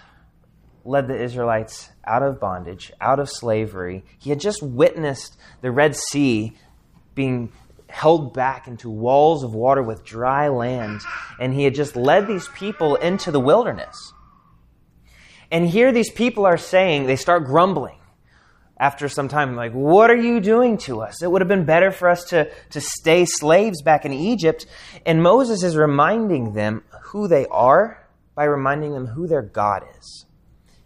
led 0.84 1.06
the 1.06 1.20
Israelites 1.20 1.90
out 2.04 2.24
of 2.24 2.40
bondage, 2.40 2.92
out 3.00 3.20
of 3.20 3.28
slavery. 3.30 4.04
He 4.18 4.30
had 4.30 4.40
just 4.40 4.62
witnessed 4.62 5.36
the 5.60 5.70
Red 5.70 5.94
Sea 5.94 6.56
being 7.14 7.52
held 7.88 8.34
back 8.34 8.66
into 8.66 8.90
walls 8.90 9.44
of 9.44 9.54
water 9.54 9.82
with 9.82 10.04
dry 10.04 10.48
land, 10.48 11.02
and 11.38 11.54
he 11.54 11.64
had 11.64 11.74
just 11.74 11.94
led 11.94 12.26
these 12.26 12.48
people 12.48 12.96
into 12.96 13.30
the 13.30 13.40
wilderness. 13.40 14.12
And 15.50 15.66
here 15.66 15.92
these 15.92 16.10
people 16.10 16.46
are 16.46 16.58
saying, 16.58 17.06
they 17.06 17.16
start 17.16 17.44
grumbling 17.44 17.98
after 18.80 19.08
some 19.08 19.28
time, 19.28 19.56
like, 19.56 19.72
what 19.72 20.10
are 20.10 20.16
you 20.16 20.40
doing 20.40 20.78
to 20.78 21.00
us? 21.00 21.22
It 21.22 21.30
would 21.30 21.40
have 21.40 21.48
been 21.48 21.64
better 21.64 21.90
for 21.90 22.08
us 22.08 22.24
to, 22.26 22.48
to 22.70 22.80
stay 22.80 23.24
slaves 23.24 23.82
back 23.82 24.04
in 24.04 24.12
Egypt. 24.12 24.66
And 25.04 25.22
Moses 25.22 25.64
is 25.64 25.76
reminding 25.76 26.52
them 26.52 26.84
who 27.02 27.26
they 27.26 27.46
are 27.46 28.06
by 28.36 28.44
reminding 28.44 28.92
them 28.92 29.06
who 29.06 29.26
their 29.26 29.42
God 29.42 29.82
is. 29.98 30.26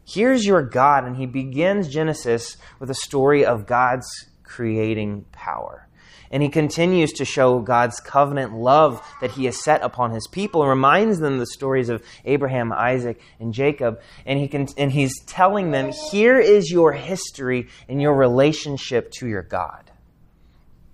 Here's 0.04 0.47
your 0.47 0.62
God, 0.62 1.04
and 1.04 1.16
he 1.16 1.26
begins 1.26 1.88
Genesis 1.88 2.57
with 2.78 2.90
a 2.90 2.95
story 2.95 3.45
of 3.45 3.66
God's 3.66 4.09
creating 4.42 5.26
power. 5.33 5.88
And 6.32 6.42
he 6.42 6.48
continues 6.48 7.12
to 7.12 7.26
show 7.26 7.60
God's 7.60 8.00
covenant 8.00 8.54
love 8.54 9.06
that 9.20 9.32
he 9.32 9.44
has 9.44 9.62
set 9.62 9.82
upon 9.82 10.12
his 10.12 10.26
people 10.26 10.62
and 10.62 10.70
reminds 10.70 11.20
them 11.20 11.38
the 11.38 11.46
stories 11.46 11.90
of 11.90 12.02
Abraham, 12.24 12.72
Isaac, 12.72 13.20
and 13.38 13.52
Jacob. 13.52 14.00
And, 14.24 14.38
he 14.38 14.48
can, 14.48 14.66
and 14.78 14.90
he's 14.90 15.20
telling 15.26 15.72
them, 15.72 15.92
here 16.10 16.40
is 16.40 16.70
your 16.70 16.92
history 16.92 17.68
and 17.86 18.00
your 18.00 18.14
relationship 18.14 19.10
to 19.18 19.28
your 19.28 19.42
God. 19.42 19.90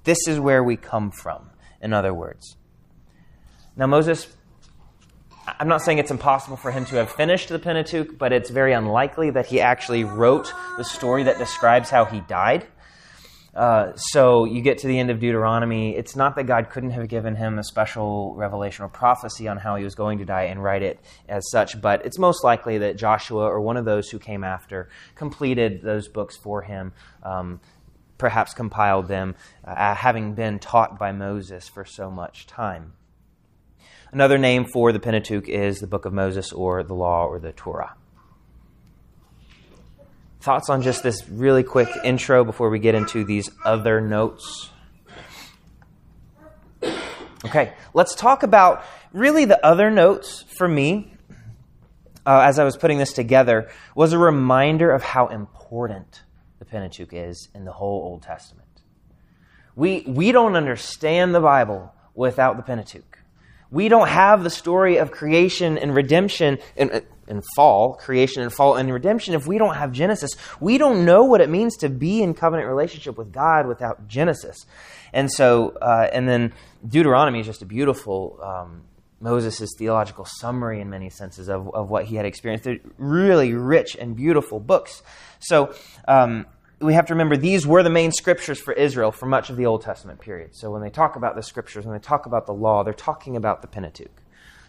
This 0.03 0.27
is 0.27 0.41
where 0.41 0.65
we 0.65 0.77
come 0.77 1.13
from, 1.13 1.51
in 1.81 1.93
other 1.93 2.13
words. 2.13 2.57
Now, 3.77 3.87
Moses, 3.87 4.27
I'm 5.47 5.69
not 5.69 5.83
saying 5.83 5.99
it's 5.99 6.11
impossible 6.11 6.57
for 6.57 6.73
him 6.73 6.85
to 6.87 6.97
have 6.97 7.13
finished 7.13 7.49
the 7.49 7.61
Pentateuch, 7.61 8.19
but 8.19 8.33
it's 8.33 8.51
very 8.51 8.73
unlikely 8.73 9.31
that 9.31 9.47
he 9.47 9.61
actually 9.61 10.03
wrote 10.03 10.53
the 10.77 10.85
story 10.85 11.23
that 11.23 11.39
describes 11.39 11.91
how 11.91 12.05
he 12.07 12.21
died. 12.23 12.67
Uh, 13.55 13.95
so 13.97 14.45
you 14.45 14.61
get 14.63 14.79
to 14.79 14.87
the 14.87 14.99
end 14.99 15.11
of 15.11 15.21
Deuteronomy. 15.21 15.97
It's 15.97 16.15
not 16.15 16.37
that 16.37 16.45
God 16.45 16.71
couldn't 16.71 16.91
have 16.91 17.09
given 17.09 17.35
him 17.35 17.59
a 17.59 17.65
special 17.65 18.35
revelation 18.35 18.85
or 18.85 18.89
prophecy 18.89 19.49
on 19.49 19.57
how 19.57 19.77
he 19.77 19.85
was 19.85 19.95
going 19.95 20.19
to 20.19 20.25
die 20.25 20.45
and 20.45 20.63
write 20.63 20.83
it 20.83 21.01
as 21.29 21.49
such, 21.51 21.81
but 21.81 22.05
it's 22.05 22.19
most 22.19 22.45
likely 22.45 22.79
that 22.79 22.97
Joshua 22.97 23.45
or 23.45 23.61
one 23.61 23.77
of 23.77 23.85
those 23.85 24.09
who 24.09 24.19
came 24.19 24.45
after 24.45 24.89
completed 25.15 25.83
those 25.83 26.09
books 26.09 26.37
for 26.37 26.63
him, 26.63 26.93
um, 27.23 27.61
perhaps 28.19 28.55
compiled 28.55 29.09
them, 29.09 29.35
uh, 29.65 29.95
having 29.95 30.35
been 30.35 30.59
taught 30.59 30.99
by 30.99 31.13
Moses 31.13 31.69
for 31.69 31.85
so 31.85 32.11
much 32.11 32.47
time. 32.47 32.93
Another 34.13 34.39
name 34.39 34.65
for 34.65 34.93
the 34.93 35.01
Pentateuch 35.01 35.49
is 35.49 35.81
the 35.81 35.87
Book 35.87 36.05
of 36.05 36.13
Moses 36.13 36.53
or 36.53 36.83
the 36.83 36.95
Law 36.95 37.27
or 37.27 37.39
the 37.39 37.53
Torah 37.53 37.95
thoughts 40.41 40.71
on 40.71 40.83
just 40.83 41.03
this 41.03 41.29
really 41.29 41.63
quick 41.63 41.89
intro 42.05 42.45
before 42.45 42.71
we 42.71 42.79
get 42.79 42.95
into 42.95 43.25
these 43.25 43.51
other 43.65 44.01
notes? 44.01 44.71
Okay, 47.45 47.73
let's 47.95 48.15
talk 48.15 48.43
about 48.43 48.85
really 49.13 49.45
the 49.45 49.65
other 49.65 49.91
notes 49.91 50.45
for 50.57 50.67
me 50.67 51.15
uh, 52.29 52.41
as 52.41 52.59
I 52.59 52.65
was 52.65 52.77
putting 52.77 52.99
this 52.99 53.15
together 53.15 53.71
was 53.95 54.13
a 54.13 54.19
reminder 54.19 54.91
of 54.93 55.03
how 55.03 55.29
important 55.29 56.25
the 56.59 56.67
Pentateuch 56.67 57.13
is 57.13 57.49
in 57.55 57.65
the 57.65 57.73
whole 57.73 58.03
Old 58.03 58.23
Testament. 58.23 58.69
We, 59.75 60.03
we 60.07 60.33
don't 60.33 60.55
understand 60.55 61.35
the 61.35 61.41
Bible 61.41 61.95
without 62.15 62.57
the 62.57 62.63
Pentateuch. 62.63 63.19
We 63.71 63.89
don't 63.89 64.09
have 64.09 64.45
the 64.45 64.51
story 64.51 64.99
of 64.99 65.11
creation 65.11 65.79
and 65.79 65.95
redemption 65.95 66.59
and, 66.77 67.03
and 67.29 67.43
fall, 67.55 67.95
creation 67.95 68.43
and 68.43 68.53
fall 68.53 68.77
and 68.77 68.93
redemption 68.93 69.35
if 69.35 69.47
we 69.47 69.59
don't 69.59 69.77
have 69.77 69.93
Genesis. 69.93 70.31
We 70.61 70.79
don't 70.79 71.05
know 71.05 71.25
what 71.25 71.41
it 71.41 71.49
means 71.49 71.77
to 71.79 71.89
be 71.89 72.23
in 72.23 72.35
covenant 72.35 72.69
relationship 72.69 73.17
with 73.17 73.33
God 73.33 73.67
without 73.67 74.09
Genesis. 74.09 74.57
And 75.13 75.31
so, 75.31 75.71
uh, 75.81 76.09
and 76.13 76.29
then 76.29 76.53
Deuteronomy 76.87 77.41
is 77.41 77.47
just 77.47 77.63
a 77.63 77.67
beautiful 77.67 78.39
um, 78.43 78.83
Moses' 79.21 79.71
theological 79.77 80.25
summary 80.25 80.81
in 80.81 80.91
many 80.91 81.11
senses 81.11 81.49
of, 81.49 81.75
of 81.75 81.91
what 81.91 82.05
he 82.05 82.17
had 82.17 82.27
experienced. 82.27 82.65
They're 82.65 82.79
really 82.99 83.55
rich 83.55 83.97
and 83.97 84.15
beautiful 84.15 84.61
books. 84.61 85.03
So 85.41 85.75
um, 86.07 86.47
we 86.81 86.95
have 86.95 87.07
to 87.07 87.15
remember 87.15 87.37
these 87.37 87.67
were 87.67 87.83
the 87.83 87.91
main 87.91 88.13
scriptures 88.13 88.61
for 88.61 88.73
Israel 88.73 89.11
for 89.11 89.27
much 89.27 89.51
of 89.51 89.57
the 89.57 89.67
Old 89.67 89.83
Testament 89.83 90.21
period. 90.21 90.55
So 90.55 90.71
when 90.71 90.83
they 90.83 90.91
talk 90.91 91.17
about 91.17 91.35
the 91.35 91.43
scriptures, 91.43 91.85
when 91.85 91.95
they 91.95 92.03
talk 92.03 92.27
about 92.27 92.47
the 92.47 92.55
law, 92.55 92.85
they're 92.85 92.93
talking 92.93 93.37
about 93.37 93.63
the 93.63 93.69
Pentateuch, 93.69 94.23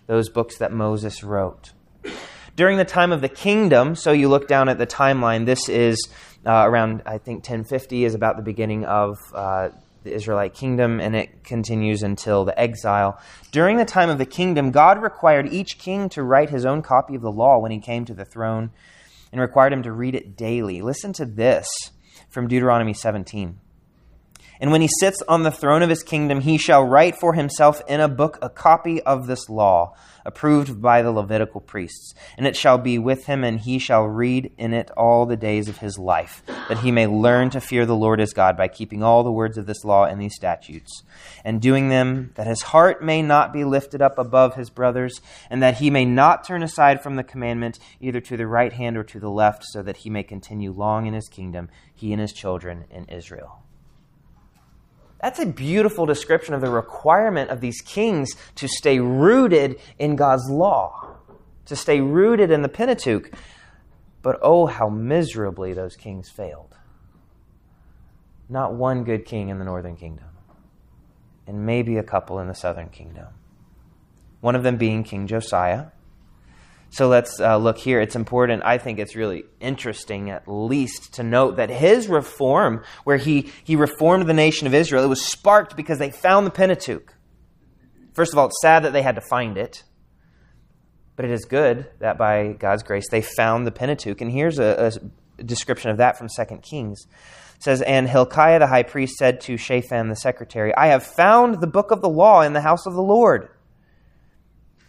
those 0.07 0.29
books 0.29 0.57
that 0.57 0.71
Moses 0.71 1.23
wrote. 1.23 1.73
During 2.59 2.77
the 2.77 2.83
time 2.83 3.13
of 3.13 3.21
the 3.21 3.29
kingdom, 3.29 3.95
so 3.95 4.11
you 4.11 4.27
look 4.27 4.49
down 4.49 4.67
at 4.67 4.77
the 4.77 4.85
timeline, 4.85 5.45
this 5.45 5.69
is 5.69 6.09
uh, 6.45 6.63
around, 6.67 7.01
I 7.05 7.17
think, 7.17 7.37
1050 7.37 8.03
is 8.03 8.13
about 8.13 8.35
the 8.35 8.43
beginning 8.43 8.83
of. 8.83 9.15
Uh, 9.33 9.69
the 10.03 10.13
Israelite 10.13 10.53
kingdom, 10.53 11.01
and 11.01 11.13
it 11.13 11.43
continues 11.43 12.03
until 12.03 12.45
the 12.45 12.57
exile. 12.57 13.19
During 13.51 13.75
the 13.75 13.85
time 13.85 14.09
of 14.09 14.17
the 14.17 14.25
kingdom, 14.25 14.71
God 14.71 15.01
required 15.01 15.51
each 15.51 15.77
king 15.77 16.07
to 16.09 16.23
write 16.23 16.49
his 16.49 16.65
own 16.65 16.81
copy 16.81 17.15
of 17.15 17.21
the 17.21 17.31
law 17.31 17.59
when 17.59 17.71
he 17.71 17.79
came 17.79 18.05
to 18.05 18.13
the 18.13 18.23
throne 18.23 18.71
and 19.33 19.41
required 19.41 19.73
him 19.73 19.83
to 19.83 19.91
read 19.91 20.15
it 20.15 20.37
daily. 20.37 20.81
Listen 20.81 21.11
to 21.13 21.25
this 21.25 21.67
from 22.29 22.47
Deuteronomy 22.47 22.93
17. 22.93 23.59
And 24.61 24.71
when 24.71 24.81
he 24.81 24.89
sits 24.99 25.21
on 25.27 25.43
the 25.43 25.51
throne 25.51 25.83
of 25.83 25.89
his 25.89 26.03
kingdom, 26.03 26.41
he 26.41 26.57
shall 26.57 26.83
write 26.83 27.17
for 27.17 27.33
himself 27.33 27.81
in 27.87 28.01
a 28.01 28.09
book 28.09 28.37
a 28.41 28.49
copy 28.49 29.01
of 29.03 29.25
this 29.25 29.49
law, 29.49 29.95
approved 30.25 30.81
by 30.81 31.01
the 31.01 31.11
Levitical 31.11 31.61
priests. 31.61 32.13
And 32.37 32.45
it 32.45 32.57
shall 32.57 32.77
be 32.77 32.99
with 32.99 33.25
him, 33.25 33.45
and 33.45 33.57
he 33.57 33.79
shall 33.79 34.03
read 34.03 34.51
in 34.57 34.73
it 34.73 34.91
all 34.97 35.25
the 35.25 35.37
days 35.37 35.69
of 35.69 35.77
his 35.77 35.97
life, 35.97 36.43
that 36.67 36.79
he 36.79 36.91
may 36.91 37.07
learn 37.07 37.49
to 37.51 37.61
fear 37.61 37.85
the 37.85 37.95
Lord 37.95 38.19
his 38.19 38.33
God 38.33 38.57
by 38.57 38.67
keeping 38.67 39.01
all 39.01 39.23
the 39.23 39.31
words 39.31 39.57
of 39.57 39.65
this 39.65 39.85
law 39.85 40.03
and 40.03 40.21
these 40.21 40.35
statutes, 40.35 41.03
and 41.45 41.61
doing 41.61 41.87
them, 41.87 42.31
that 42.35 42.47
his 42.47 42.61
heart 42.61 43.01
may 43.01 43.21
not 43.21 43.53
be 43.53 43.63
lifted 43.63 44.01
up 44.01 44.17
above 44.17 44.55
his 44.55 44.69
brothers, 44.69 45.21
and 45.49 45.63
that 45.63 45.77
he 45.77 45.89
may 45.89 46.03
not 46.03 46.45
turn 46.45 46.63
aside 46.63 47.01
from 47.01 47.15
the 47.15 47.23
commandment, 47.23 47.79
either 48.01 48.19
to 48.19 48.35
the 48.35 48.45
right 48.45 48.73
hand 48.73 48.97
or 48.97 49.05
to 49.05 49.21
the 49.21 49.31
left, 49.31 49.63
so 49.63 49.81
that 49.81 49.97
he 49.97 50.09
may 50.09 50.23
continue 50.23 50.73
long 50.73 51.07
in 51.07 51.13
his 51.13 51.29
kingdom, 51.29 51.69
he 51.95 52.11
and 52.11 52.21
his 52.21 52.33
children 52.33 52.83
in 52.91 53.05
Israel. 53.05 53.63
That's 55.21 55.39
a 55.39 55.45
beautiful 55.45 56.05
description 56.05 56.53
of 56.53 56.61
the 56.61 56.69
requirement 56.69 57.49
of 57.49 57.59
these 57.59 57.81
kings 57.81 58.35
to 58.55 58.67
stay 58.67 58.99
rooted 58.99 59.79
in 59.97 60.15
God's 60.15 60.49
law, 60.49 61.17
to 61.65 61.75
stay 61.75 61.99
rooted 61.99 62.51
in 62.51 62.61
the 62.61 62.69
Pentateuch. 62.69 63.31
But 64.21 64.39
oh, 64.41 64.65
how 64.65 64.89
miserably 64.89 65.73
those 65.73 65.95
kings 65.95 66.29
failed. 66.29 66.75
Not 68.47 68.73
one 68.73 69.03
good 69.03 69.25
king 69.25 69.49
in 69.49 69.59
the 69.59 69.65
northern 69.65 69.95
kingdom, 69.95 70.29
and 71.45 71.65
maybe 71.65 71.97
a 71.97 72.03
couple 72.03 72.39
in 72.39 72.47
the 72.47 72.55
southern 72.55 72.89
kingdom. 72.89 73.27
One 74.41 74.55
of 74.55 74.63
them 74.63 74.77
being 74.77 75.03
King 75.03 75.27
Josiah 75.27 75.87
so 76.91 77.07
let's 77.07 77.39
uh, 77.39 77.57
look 77.57 77.77
here. 77.77 78.01
It's 78.01 78.15
important. 78.15 78.63
I 78.65 78.77
think 78.77 78.99
it's 78.99 79.15
really 79.15 79.45
interesting, 79.59 80.31
at 80.31 80.47
least, 80.47 81.13
to 81.15 81.23
note 81.23 81.57
that 81.57 81.69
his 81.69 82.07
reform, 82.07 82.83
where 83.03 83.17
he, 83.17 83.51
he 83.63 83.75
reformed 83.75 84.27
the 84.27 84.33
nation 84.33 84.65
of 84.65 84.73
Israel, 84.73 85.03
it 85.03 85.07
was 85.07 85.23
sparked 85.23 85.75
because 85.75 85.99
they 85.99 86.09
found 86.09 86.47
the 86.47 86.51
Pentateuch. 86.51 87.13
First 88.13 88.33
of 88.33 88.39
all, 88.39 88.47
it's 88.47 88.61
sad 88.61 88.83
that 88.83 88.93
they 88.93 89.03
had 89.03 89.15
to 89.15 89.21
find 89.21 89.57
it, 89.57 89.83
but 91.15 91.25
it 91.25 91.31
is 91.31 91.45
good 91.45 91.87
that 91.99 92.17
by 92.17 92.53
God's 92.53 92.83
grace 92.83 93.07
they 93.09 93.21
found 93.21 93.67
the 93.67 93.71
Pentateuch. 93.71 94.19
And 94.21 94.31
here's 94.31 94.57
a, 94.57 94.91
a 95.37 95.43
description 95.43 95.91
of 95.91 95.97
that 95.97 96.17
from 96.17 96.27
2 96.27 96.57
Kings. 96.57 97.05
It 97.55 97.63
says, 97.63 97.81
And 97.83 98.09
Hilkiah 98.09 98.59
the 98.59 98.67
high 98.67 98.83
priest 98.83 99.17
said 99.17 99.41
to 99.41 99.57
Shaphan 99.57 100.09
the 100.09 100.15
secretary, 100.15 100.73
I 100.75 100.87
have 100.87 101.03
found 101.03 101.61
the 101.61 101.67
book 101.67 101.91
of 101.91 102.01
the 102.01 102.09
law 102.09 102.41
in 102.41 102.53
the 102.53 102.61
house 102.61 102.87
of 102.87 102.93
the 102.93 103.01
Lord. 103.01 103.49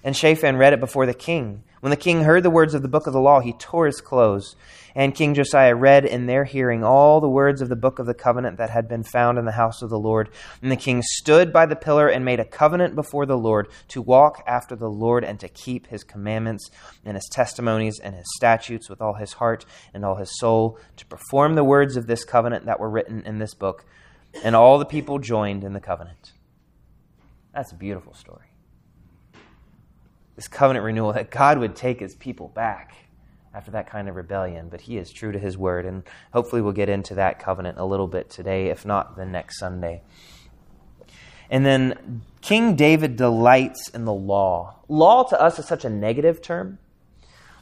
And 0.02 0.16
Shaphan 0.16 0.56
read 0.56 0.72
it 0.72 0.80
before 0.80 1.04
the 1.04 1.14
king. 1.14 1.62
When 1.80 1.90
the 1.90 1.96
king 1.96 2.24
heard 2.24 2.42
the 2.42 2.50
words 2.50 2.74
of 2.74 2.82
the 2.82 2.88
book 2.88 3.06
of 3.06 3.12
the 3.12 3.20
law, 3.20 3.40
he 3.40 3.52
tore 3.52 3.86
his 3.86 4.00
clothes. 4.00 4.56
And 4.94 5.14
King 5.14 5.34
Josiah 5.34 5.74
read 5.74 6.04
in 6.04 6.26
their 6.26 6.44
hearing 6.44 6.82
all 6.82 7.20
the 7.20 7.28
words 7.28 7.62
of 7.62 7.68
the 7.68 7.76
book 7.76 7.98
of 7.98 8.06
the 8.06 8.14
covenant 8.14 8.58
that 8.58 8.70
had 8.70 8.88
been 8.88 9.02
found 9.02 9.38
in 9.38 9.44
the 9.44 9.52
house 9.52 9.80
of 9.82 9.88
the 9.88 9.98
Lord. 9.98 10.30
And 10.62 10.70
the 10.70 10.76
king 10.76 11.02
stood 11.02 11.52
by 11.52 11.66
the 11.66 11.76
pillar 11.76 12.08
and 12.08 12.24
made 12.24 12.40
a 12.40 12.44
covenant 12.44 12.94
before 12.94 13.24
the 13.24 13.38
Lord 13.38 13.68
to 13.88 14.02
walk 14.02 14.42
after 14.46 14.74
the 14.74 14.90
Lord 14.90 15.24
and 15.24 15.38
to 15.40 15.48
keep 15.48 15.86
his 15.86 16.04
commandments 16.04 16.70
and 17.04 17.16
his 17.16 17.28
testimonies 17.30 17.98
and 17.98 18.14
his 18.14 18.26
statutes 18.36 18.90
with 18.90 19.00
all 19.00 19.14
his 19.14 19.34
heart 19.34 19.64
and 19.94 20.04
all 20.04 20.16
his 20.16 20.38
soul, 20.38 20.78
to 20.96 21.06
perform 21.06 21.54
the 21.54 21.64
words 21.64 21.96
of 21.96 22.06
this 22.06 22.24
covenant 22.24 22.66
that 22.66 22.80
were 22.80 22.90
written 22.90 23.22
in 23.24 23.38
this 23.38 23.54
book. 23.54 23.84
And 24.44 24.56
all 24.56 24.78
the 24.78 24.84
people 24.84 25.18
joined 25.18 25.64
in 25.64 25.72
the 25.72 25.80
covenant. 25.80 26.32
That's 27.52 27.72
a 27.72 27.76
beautiful 27.76 28.14
story 28.14 28.49
this 30.40 30.48
covenant 30.48 30.86
renewal, 30.86 31.12
that 31.12 31.30
God 31.30 31.58
would 31.58 31.76
take 31.76 32.00
his 32.00 32.14
people 32.14 32.48
back 32.48 32.94
after 33.52 33.72
that 33.72 33.90
kind 33.90 34.08
of 34.08 34.16
rebellion. 34.16 34.70
But 34.70 34.80
he 34.80 34.96
is 34.96 35.12
true 35.12 35.32
to 35.32 35.38
his 35.38 35.58
word, 35.58 35.84
and 35.84 36.02
hopefully 36.32 36.62
we'll 36.62 36.72
get 36.72 36.88
into 36.88 37.16
that 37.16 37.38
covenant 37.38 37.76
a 37.76 37.84
little 37.84 38.06
bit 38.06 38.30
today, 38.30 38.68
if 38.68 38.86
not 38.86 39.18
the 39.18 39.26
next 39.26 39.58
Sunday. 39.58 40.00
And 41.50 41.66
then 41.66 42.22
King 42.40 42.74
David 42.74 43.16
delights 43.16 43.90
in 43.90 44.06
the 44.06 44.14
law. 44.14 44.76
Law 44.88 45.24
to 45.24 45.38
us 45.38 45.58
is 45.58 45.66
such 45.66 45.84
a 45.84 45.90
negative 45.90 46.40
term, 46.40 46.78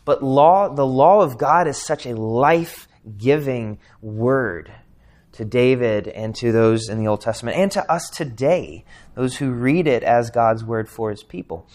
but 0.05 0.23
law, 0.23 0.73
the 0.73 0.87
law 0.87 1.21
of 1.23 1.37
God 1.37 1.67
is 1.67 1.85
such 1.85 2.07
a 2.07 2.15
life 2.15 2.87
giving 3.17 3.81
word 4.01 4.71
to 5.33 5.45
David 5.45 6.07
and 6.07 6.33
to 6.37 6.53
those 6.53 6.89
in 6.89 7.01
the 7.01 7.09
Old 7.09 7.23
Testament 7.23 7.57
and 7.57 7.73
to 7.73 7.91
us 7.91 8.09
today, 8.09 8.85
those 9.17 9.39
who 9.39 9.51
read 9.51 9.89
it 9.89 10.05
as 10.05 10.31
God's 10.31 10.63
word 10.63 10.89
for 10.89 11.11
his 11.11 11.25
people. 11.25 11.67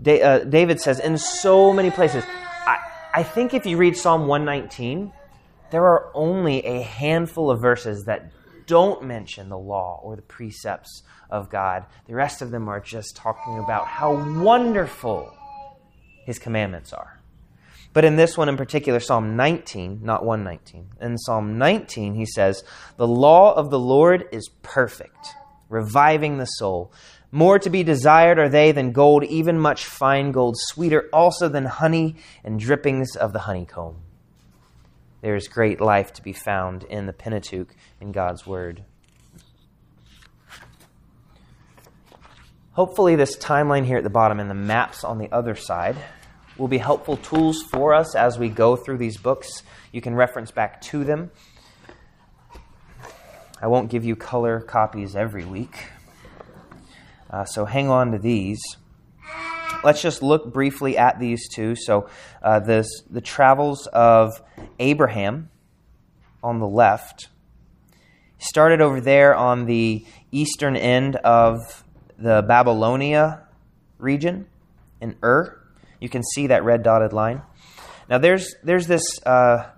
Uh, 0.00 0.38
David 0.40 0.80
says 0.80 1.00
in 1.00 1.18
so 1.18 1.72
many 1.72 1.90
places. 1.90 2.24
I, 2.66 2.78
I 3.14 3.22
think 3.22 3.54
if 3.54 3.66
you 3.66 3.76
read 3.76 3.96
Psalm 3.96 4.26
119, 4.26 5.12
there 5.70 5.84
are 5.84 6.10
only 6.14 6.64
a 6.64 6.82
handful 6.82 7.50
of 7.50 7.60
verses 7.60 8.04
that 8.04 8.30
don't 8.66 9.04
mention 9.04 9.48
the 9.48 9.58
law 9.58 10.00
or 10.02 10.16
the 10.16 10.22
precepts 10.22 11.02
of 11.30 11.50
God. 11.50 11.84
The 12.06 12.14
rest 12.14 12.42
of 12.42 12.50
them 12.50 12.68
are 12.68 12.80
just 12.80 13.16
talking 13.16 13.58
about 13.58 13.86
how 13.86 14.42
wonderful 14.42 15.32
his 16.24 16.38
commandments 16.38 16.92
are. 16.92 17.20
But 17.92 18.04
in 18.04 18.16
this 18.16 18.36
one 18.36 18.48
in 18.48 18.56
particular, 18.56 18.98
Psalm 18.98 19.36
19, 19.36 20.00
not 20.02 20.24
119, 20.24 20.90
in 21.00 21.16
Psalm 21.16 21.58
19, 21.58 22.14
he 22.14 22.26
says, 22.26 22.64
The 22.96 23.06
law 23.06 23.54
of 23.54 23.70
the 23.70 23.78
Lord 23.78 24.28
is 24.32 24.50
perfect, 24.62 25.28
reviving 25.68 26.38
the 26.38 26.46
soul. 26.46 26.92
More 27.34 27.58
to 27.58 27.68
be 27.68 27.82
desired 27.82 28.38
are 28.38 28.48
they 28.48 28.70
than 28.70 28.92
gold, 28.92 29.24
even 29.24 29.58
much 29.58 29.86
fine 29.86 30.30
gold, 30.30 30.54
sweeter 30.56 31.08
also 31.12 31.48
than 31.48 31.64
honey 31.64 32.14
and 32.44 32.60
drippings 32.60 33.16
of 33.16 33.32
the 33.32 33.40
honeycomb. 33.40 33.96
There 35.20 35.34
is 35.34 35.48
great 35.48 35.80
life 35.80 36.12
to 36.12 36.22
be 36.22 36.32
found 36.32 36.84
in 36.84 37.06
the 37.06 37.12
Pentateuch 37.12 37.74
in 38.00 38.12
God's 38.12 38.46
Word. 38.46 38.84
Hopefully, 42.74 43.16
this 43.16 43.36
timeline 43.36 43.84
here 43.84 43.98
at 43.98 44.04
the 44.04 44.10
bottom 44.10 44.38
and 44.38 44.48
the 44.48 44.54
maps 44.54 45.02
on 45.02 45.18
the 45.18 45.32
other 45.32 45.56
side 45.56 45.96
will 46.56 46.68
be 46.68 46.78
helpful 46.78 47.16
tools 47.16 47.64
for 47.64 47.94
us 47.94 48.14
as 48.14 48.38
we 48.38 48.48
go 48.48 48.76
through 48.76 48.98
these 48.98 49.16
books. 49.16 49.64
You 49.90 50.00
can 50.00 50.14
reference 50.14 50.52
back 50.52 50.80
to 50.82 51.02
them. 51.02 51.32
I 53.60 53.66
won't 53.66 53.90
give 53.90 54.04
you 54.04 54.14
color 54.14 54.60
copies 54.60 55.16
every 55.16 55.44
week. 55.44 55.86
Uh, 57.30 57.44
so 57.44 57.64
hang 57.64 57.88
on 57.88 58.12
to 58.12 58.18
these. 58.18 58.60
Let's 59.82 60.00
just 60.00 60.22
look 60.22 60.52
briefly 60.52 60.96
at 60.96 61.18
these 61.18 61.48
two. 61.48 61.74
So, 61.76 62.08
uh, 62.42 62.60
this, 62.60 62.88
the 63.10 63.20
travels 63.20 63.86
of 63.88 64.40
Abraham 64.78 65.50
on 66.42 66.58
the 66.58 66.68
left 66.68 67.28
started 68.38 68.80
over 68.80 69.00
there 69.00 69.34
on 69.34 69.66
the 69.66 70.04
eastern 70.30 70.76
end 70.76 71.16
of 71.16 71.84
the 72.18 72.44
Babylonia 72.46 73.42
region 73.98 74.46
in 75.00 75.16
Ur. 75.22 75.60
You 76.00 76.08
can 76.08 76.22
see 76.22 76.48
that 76.48 76.64
red 76.64 76.82
dotted 76.82 77.12
line. 77.12 77.42
Now, 78.08 78.18
there's, 78.18 78.54
there's 78.62 78.86
this, 78.86 79.02
uh, 79.24 79.70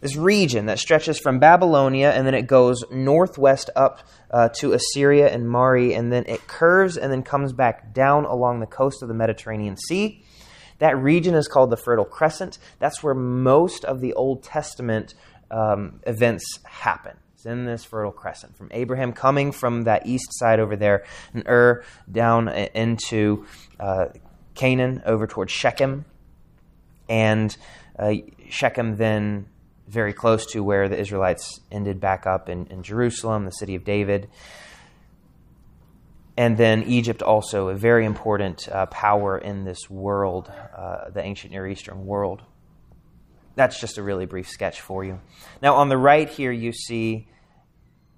this 0.00 0.16
region 0.16 0.66
that 0.66 0.78
stretches 0.78 1.18
from 1.18 1.38
Babylonia 1.38 2.10
and 2.10 2.26
then 2.26 2.34
it 2.34 2.46
goes 2.46 2.84
northwest 2.90 3.70
up 3.76 4.00
uh, 4.30 4.48
to 4.60 4.72
Assyria 4.72 5.28
and 5.28 5.48
Mari, 5.48 5.94
and 5.94 6.12
then 6.12 6.24
it 6.26 6.46
curves 6.46 6.96
and 6.96 7.12
then 7.12 7.22
comes 7.22 7.52
back 7.52 7.92
down 7.92 8.24
along 8.24 8.60
the 8.60 8.66
coast 8.66 9.02
of 9.02 9.08
the 9.08 9.14
Mediterranean 9.14 9.76
Sea. 9.76 10.22
That 10.78 10.96
region 10.96 11.34
is 11.34 11.48
called 11.48 11.70
the 11.70 11.76
Fertile 11.76 12.04
Crescent. 12.04 12.58
That's 12.78 13.02
where 13.02 13.14
most 13.14 13.84
of 13.84 14.00
the 14.00 14.14
Old 14.14 14.42
Testament 14.42 15.14
um, 15.50 16.00
events 16.06 16.58
happen. 16.64 17.16
It's 17.40 17.46
in 17.46 17.64
this 17.64 17.84
fertile 17.84 18.12
crescent 18.12 18.54
from 18.54 18.68
Abraham 18.70 19.14
coming 19.14 19.50
from 19.50 19.84
that 19.84 20.06
east 20.06 20.28
side 20.32 20.60
over 20.60 20.76
there 20.76 21.06
and 21.32 21.42
Ur 21.48 21.82
down 22.12 22.48
into 22.48 23.46
uh, 23.78 24.08
Canaan 24.54 25.02
over 25.06 25.26
towards 25.26 25.50
Shechem. 25.50 26.04
And 27.08 27.56
uh, 27.98 28.12
Shechem 28.50 28.98
then 28.98 29.46
very 29.90 30.12
close 30.12 30.46
to 30.46 30.62
where 30.62 30.88
the 30.88 30.98
Israelites 30.98 31.60
ended 31.70 32.00
back 32.00 32.24
up 32.26 32.48
in, 32.48 32.66
in 32.66 32.82
Jerusalem, 32.82 33.44
the 33.44 33.50
city 33.50 33.74
of 33.74 33.84
David. 33.84 34.30
And 36.36 36.56
then 36.56 36.84
Egypt, 36.84 37.22
also 37.22 37.68
a 37.68 37.74
very 37.74 38.04
important 38.06 38.68
uh, 38.68 38.86
power 38.86 39.36
in 39.36 39.64
this 39.64 39.90
world, 39.90 40.50
uh, 40.76 41.10
the 41.10 41.22
ancient 41.22 41.52
Near 41.52 41.66
Eastern 41.66 42.06
world. 42.06 42.40
That's 43.56 43.80
just 43.80 43.98
a 43.98 44.02
really 44.02 44.26
brief 44.26 44.48
sketch 44.48 44.80
for 44.80 45.04
you. 45.04 45.20
Now, 45.60 45.74
on 45.74 45.88
the 45.88 45.98
right 45.98 46.28
here, 46.28 46.52
you 46.52 46.72
see 46.72 47.28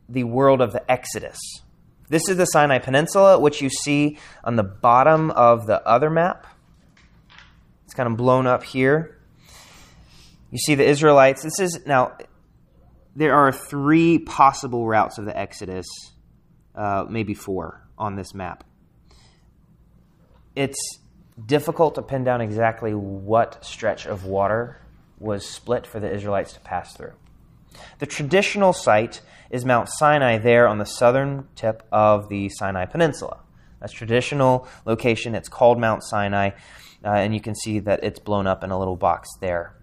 the 0.09 0.25
world 0.25 0.61
of 0.61 0.73
the 0.73 0.89
Exodus. 0.91 1.39
This 2.11 2.29
is 2.29 2.37
the 2.37 2.45
Sinai 2.45 2.79
Peninsula, 2.81 3.39
which 3.39 3.63
you 3.63 3.71
see 3.71 4.19
on 4.45 4.57
the 4.57 4.63
bottom 4.63 5.31
of 5.31 5.67
the 5.67 5.85
other 5.89 6.11
map. 6.11 6.47
It's 7.87 7.95
kind 7.95 8.07
of 8.07 8.19
blown 8.19 8.47
up 8.47 8.63
here. 8.63 9.22
You 10.53 10.59
see 10.59 10.75
the 10.75 10.87
Israelites. 10.87 11.43
This 11.43 11.59
is 11.59 11.87
now, 11.87 12.13
there 13.17 13.35
are 13.35 13.51
three 13.51 14.19
possible 14.19 14.87
routes 14.87 15.17
of 15.17 15.25
the 15.25 15.37
Exodus, 15.37 15.87
uh, 16.77 17.07
maybe 17.09 17.33
four 17.33 17.83
on 17.97 18.17
this 18.17 18.35
map. 18.35 18.63
It's 20.55 20.79
difficult 21.45 21.95
to 21.95 22.03
pin 22.03 22.23
down 22.23 22.43
exactly 22.43 22.93
what 22.93 23.65
stretch 23.65 24.05
of 24.07 24.27
water 24.27 24.79
was 25.19 25.47
split 25.47 25.87
for 25.87 25.99
the 25.99 26.13
Israelites 26.13 26.53
to 26.53 26.61
pass 26.61 26.95
through. 26.95 27.15
The 27.99 28.07
traditional 28.07 28.75
site 28.75 29.23
is 29.51 29.65
Mount 29.65 29.89
Sinai 29.89 30.37
there 30.37 30.69
on 30.69 30.77
the 30.77 30.85
southern 30.85 31.49
tip 31.57 31.83
of 31.91 32.29
the 32.29 32.51
Sinai 32.51 32.85
Peninsula. 32.85 33.41
That's 33.81 33.95
traditional 33.95 34.69
location. 34.85 35.35
It's 35.35 35.49
called 35.49 35.81
Mount 35.81 36.05
Sinai, 36.05 36.51
uh, 37.03 37.09
and 37.09 37.33
you 37.33 37.41
can 37.41 37.55
see 37.55 37.79
that 37.79 38.05
it's 38.05 38.19
blown 38.19 38.47
up 38.47 38.63
in 38.63 38.71
a 38.71 38.79
little 38.79 38.97
box 38.97 39.31
there. 39.41 39.75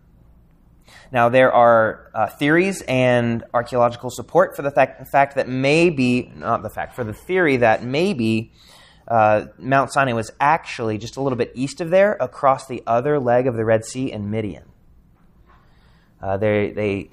Now, 1.12 1.30
there 1.30 1.52
are 1.52 2.10
uh, 2.14 2.28
theories 2.28 2.82
and 2.88 3.44
archaeological 3.54 4.10
support 4.10 4.56
for 4.56 4.62
the 4.62 4.72
fact, 4.72 5.08
fact, 5.08 5.36
that 5.36 5.48
maybe, 5.48 6.32
not 6.36 6.62
the 6.62 6.70
fact, 6.70 6.96
for 6.96 7.04
the 7.04 7.14
theory 7.14 7.58
that 7.58 7.84
maybe 7.84 8.52
uh, 9.08 9.46
Mount 9.58 9.92
Sinai 9.92 10.14
was 10.14 10.32
actually 10.40 10.98
just 10.98 11.18
a 11.18 11.22
little 11.22 11.38
bit 11.38 11.52
east 11.56 11.82
of 11.82 11.90
there, 11.90 12.14
across 12.20 12.68
the 12.68 12.84
other 12.86 13.20
leg 13.20 13.48
of 13.48 13.56
the 13.56 13.66
Red 13.66 13.86
Sea 13.86 14.12
in 14.12 14.30
Midian. 14.30 14.66
Uh, 16.22 16.38
they, 16.38 16.72
they, 16.72 17.10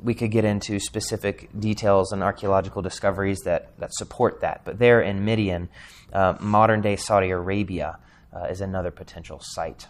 we 0.00 0.14
could 0.14 0.30
get 0.30 0.44
into 0.44 0.78
specific 0.78 1.48
details 1.58 2.12
and 2.12 2.22
archaeological 2.22 2.82
discoveries 2.82 3.40
that, 3.40 3.78
that 3.78 3.92
support 3.92 4.40
that. 4.40 4.62
But 4.64 4.78
there 4.78 5.02
in 5.02 5.24
Midian, 5.24 5.68
uh, 6.12 6.36
modern 6.40 6.80
day 6.80 6.96
Saudi 6.96 7.30
Arabia 7.30 7.98
uh, 8.34 8.44
is 8.44 8.60
another 8.60 8.90
potential 8.90 9.40
site. 9.42 9.88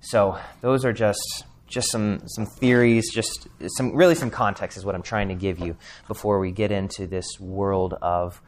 So 0.00 0.38
those 0.60 0.84
are 0.84 0.92
just 0.92 1.44
just 1.68 1.90
some 1.90 2.22
some 2.26 2.46
theories, 2.46 3.12
just 3.12 3.48
some 3.76 3.94
really 3.94 4.14
some 4.14 4.30
context 4.30 4.76
is 4.76 4.84
what 4.84 4.94
I'm 4.94 5.02
trying 5.02 5.28
to 5.28 5.34
give 5.34 5.58
you 5.58 5.76
before 6.06 6.38
we 6.38 6.50
get 6.50 6.72
into 6.72 7.06
this 7.06 7.38
world 7.38 7.94
of 8.02 8.40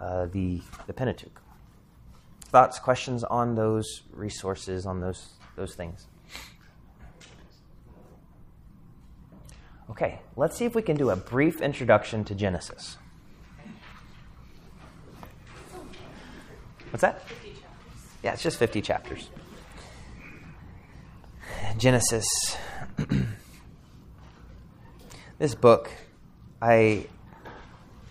uh, 0.00 0.26
the 0.26 0.60
the 0.86 0.92
Pentateuch. 0.92 1.40
Thoughts, 2.44 2.78
questions 2.78 3.24
on 3.24 3.54
those 3.54 4.02
resources, 4.12 4.86
on 4.86 5.00
those 5.00 5.30
those 5.56 5.74
things. 5.74 6.06
Okay, 9.88 10.20
let's 10.36 10.56
see 10.56 10.64
if 10.64 10.74
we 10.74 10.82
can 10.82 10.96
do 10.96 11.10
a 11.10 11.16
brief 11.16 11.60
introduction 11.60 12.24
to 12.24 12.34
Genesis. 12.34 12.96
What's 16.90 17.02
that? 17.02 17.22
Yeah, 18.22 18.32
it's 18.32 18.42
just 18.42 18.58
50 18.58 18.82
chapters. 18.82 19.30
Genesis. 21.78 22.26
this 25.38 25.54
book, 25.54 25.90
I, 26.60 27.06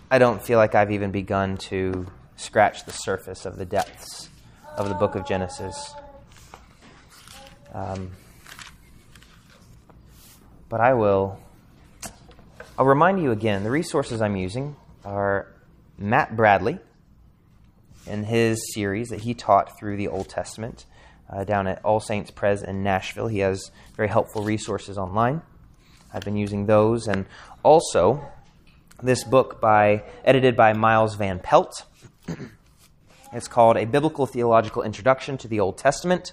I 0.09 0.19
don't 0.19 0.41
feel 0.41 0.57
like 0.57 0.75
I've 0.75 0.91
even 0.91 1.11
begun 1.11 1.57
to 1.69 2.05
scratch 2.35 2.85
the 2.85 2.91
surface 2.91 3.45
of 3.45 3.57
the 3.57 3.65
depths 3.65 4.29
of 4.77 4.89
the 4.89 4.95
book 4.95 5.15
of 5.15 5.25
Genesis. 5.27 5.93
Um, 7.73 8.11
but 10.69 10.81
I 10.81 10.93
will 10.93 11.39
I'll 12.77 12.85
remind 12.85 13.21
you 13.21 13.31
again 13.31 13.63
the 13.63 13.71
resources 13.71 14.21
I'm 14.21 14.35
using 14.35 14.75
are 15.05 15.47
Matt 15.97 16.35
Bradley 16.35 16.79
and 18.05 18.25
his 18.25 18.73
series 18.73 19.09
that 19.09 19.21
he 19.21 19.33
taught 19.33 19.79
through 19.79 19.95
the 19.95 20.09
Old 20.09 20.27
Testament 20.27 20.85
uh, 21.29 21.43
down 21.43 21.67
at 21.67 21.83
All 21.83 21.99
Saints 21.99 22.31
Pres 22.31 22.61
in 22.63 22.83
Nashville. 22.83 23.27
He 23.27 23.39
has 23.39 23.71
very 23.95 24.09
helpful 24.09 24.43
resources 24.43 24.97
online. 24.97 25.41
I've 26.13 26.23
been 26.23 26.37
using 26.37 26.65
those, 26.65 27.07
and 27.07 27.25
also 27.63 28.25
this 29.03 29.23
book 29.23 29.59
by 29.59 30.03
edited 30.23 30.55
by 30.55 30.73
Miles 30.73 31.15
Van 31.15 31.39
Pelt. 31.39 31.85
it's 33.33 33.47
called 33.47 33.77
A 33.77 33.85
Biblical 33.85 34.25
Theological 34.25 34.83
Introduction 34.83 35.37
to 35.39 35.47
the 35.47 35.59
Old 35.59 35.77
Testament. 35.77 36.31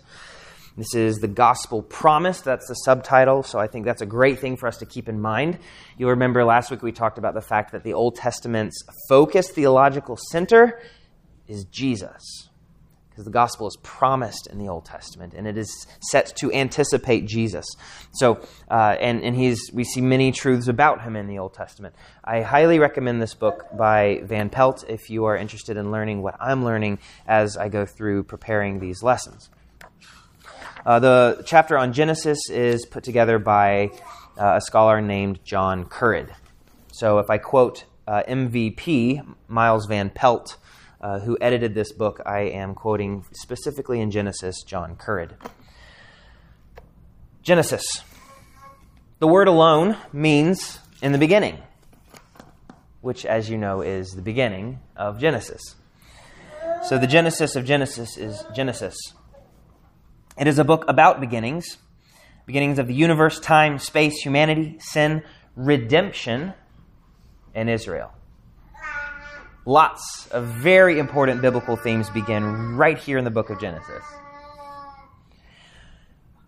This 0.77 0.95
is 0.95 1.19
the 1.19 1.29
gospel 1.29 1.83
promise. 1.83 2.41
That's 2.41 2.67
the 2.67 2.75
subtitle. 2.75 3.43
So 3.43 3.59
I 3.59 3.67
think 3.67 3.85
that's 3.85 4.01
a 4.01 4.07
great 4.07 4.39
thing 4.39 4.57
for 4.57 4.67
us 4.67 4.79
to 4.79 4.87
keep 4.87 5.09
in 5.09 5.21
mind. 5.21 5.59
You'll 5.99 6.11
remember 6.11 6.45
last 6.45 6.71
week 6.71 6.83
we 6.83 6.93
talked 6.93 7.19
about 7.19 7.35
the 7.35 7.43
fact 7.43 7.73
that 7.73 7.83
the 7.83 7.93
Old 7.93 8.17
Testament's 8.17 8.83
focus, 9.09 9.51
theological 9.51 10.17
center, 10.31 10.81
is 11.47 11.65
Jesus. 11.67 12.49
Because 13.13 13.27
the 13.27 13.31
gospel 13.31 13.69
is 13.69 13.77
promised 13.83 14.49
in 14.51 14.59
the 14.59 14.69
Old 14.69 14.87
Testament, 14.87 15.35
and 15.35 15.47
it 15.47 15.59
is 15.59 15.87
set 16.01 16.35
to 16.37 16.51
anticipate 16.53 17.27
Jesus. 17.27 17.67
So, 18.13 18.41
uh, 18.71 18.97
and 18.99 19.23
and 19.23 19.37
he's 19.37 19.71
we 19.73 19.85
see 19.85 20.01
many 20.01 20.33
truths 20.33 20.67
about 20.67 21.03
him 21.03 21.15
in 21.15 21.27
the 21.27 21.39
Old 21.39 21.53
Testament. 21.53 21.95
I 22.25 22.41
highly 22.41 22.79
recommend 22.79 23.21
this 23.21 23.35
book 23.35 23.67
by 23.77 24.23
Van 24.25 24.49
Pelt 24.49 24.85
if 24.89 25.11
you 25.11 25.27
are 25.27 25.37
interested 25.37 25.77
in 25.77 25.91
learning 25.91 26.23
what 26.23 26.37
I'm 26.41 26.65
learning 26.65 26.99
as 27.27 27.57
I 27.57 27.69
go 27.69 27.85
through 27.85 28.25
preparing 28.25 28.81
these 28.81 29.03
lessons. 29.03 29.51
Uh, 30.85 30.99
the 30.99 31.43
chapter 31.47 31.79
on 31.79 31.93
Genesis 31.93 32.39
is 32.51 32.87
put 32.87 33.05
together 33.05 33.39
by 33.39 33.91
uh, 34.37 34.55
a 34.57 34.61
scholar 34.61 35.01
named 35.01 35.39
John 35.45 35.85
Currid. 35.85 36.31
So 36.93 37.19
if 37.19 37.31
I 37.31 37.39
quote 37.39 37.85
uh, 38.07 38.23
MVP, 38.29 39.25
Miles 39.49 39.87
Van 39.87 40.11
Pelt, 40.11 40.57
uh, 41.03 41.21
who 41.21 41.37
edited 41.41 41.75
this 41.75 41.93
book, 41.93 42.21
I 42.25 42.41
am 42.41 42.75
quoting 42.75 43.25
specifically 43.33 44.01
in 44.01 44.11
Genesis, 44.11 44.63
John 44.63 44.97
Currid. 44.97 45.33
Genesis. 47.43 47.85
The 49.19 49.27
word 49.27 49.49
alone 49.49 49.97
means 50.13 50.79
in 51.03 51.13
the 51.13 51.19
beginning, 51.19 51.59
which, 53.01 53.27
as 53.27 53.51
you 53.51 53.59
know, 53.59 53.81
is 53.81 54.13
the 54.13 54.23
beginning 54.23 54.79
of 54.97 55.19
Genesis. 55.19 55.61
So 56.85 56.99
the 56.99 57.07
Genesis 57.07 57.57
of 57.57 57.65
Genesis 57.65 58.17
is 58.17 58.45
Genesis. 58.55 58.97
It 60.39 60.47
is 60.47 60.59
a 60.59 60.65
book 60.65 60.85
about 60.89 61.21
beginnings 61.21 61.79
beginnings 62.47 62.79
of 62.79 62.87
the 62.87 62.95
universe, 62.95 63.39
time, 63.39 63.79
space, 63.79 64.21
humanity, 64.23 64.77
sin, 64.81 65.23
redemption, 65.55 66.53
and 67.55 67.71
Israel. 67.71 68.13
Lots 69.65 70.27
of 70.33 70.47
very 70.47 70.99
important 70.99 71.41
biblical 71.41 71.77
themes 71.77 72.11
begin 72.11 72.77
right 72.77 72.99
here 72.99 73.17
in 73.17 73.25
the 73.25 73.31
book 73.31 73.49
of 73.49 73.61
Genesis. 73.61 74.03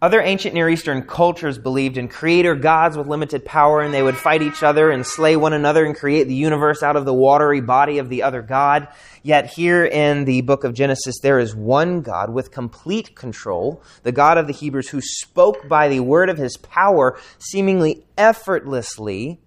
Other 0.03 0.20
ancient 0.20 0.53
Near 0.53 0.68
Eastern 0.68 1.03
cultures 1.03 1.57
believed 1.57 1.96
in 1.96 2.09
creator 2.09 2.57
gods 2.57 2.96
with 2.96 3.07
limited 3.07 3.44
power, 3.44 3.81
and 3.81 3.94
they 3.94 4.03
would 4.03 4.16
fight 4.16 4.42
each 4.42 4.64
other 4.64 4.90
and 4.90 5.07
slay 5.07 5.37
one 5.37 5.53
another 5.53 5.85
and 5.85 5.94
create 5.94 6.24
the 6.24 6.35
universe 6.35 6.83
out 6.83 6.96
of 6.96 7.05
the 7.05 7.14
watery 7.14 7.61
body 7.61 7.98
of 7.98 8.09
the 8.09 8.24
other 8.24 8.42
God. 8.42 8.88
Yet, 9.22 9.46
here 9.46 9.85
in 9.85 10.24
the 10.24 10.40
book 10.40 10.64
of 10.64 10.74
Genesis, 10.74 11.20
there 11.22 11.38
is 11.38 11.55
one 11.55 12.03
God 12.03 12.31
with 12.31 12.50
complete 12.50 13.14
control, 13.14 13.81
the 14.03 14.12
God 14.12 14.38
of 14.38 14.48
the 14.48 14.53
Hebrews, 14.53 14.88
who 14.88 15.00
spoke 15.00 15.68
by 15.68 15.88
the 15.88 16.00
word 16.00 16.29
of 16.29 16.37
his 16.37 16.57
power, 16.57 17.16
seemingly 17.38 18.05
effortlessly, 18.18 19.40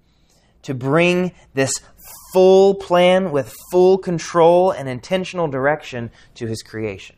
to 0.64 0.74
bring 0.74 1.34
this 1.54 1.72
full 2.38 2.76
plan 2.76 3.32
with 3.32 3.52
full 3.72 3.98
control 3.98 4.70
and 4.70 4.88
intentional 4.88 5.48
direction 5.48 6.12
to 6.36 6.46
his 6.46 6.62
creation. 6.62 7.16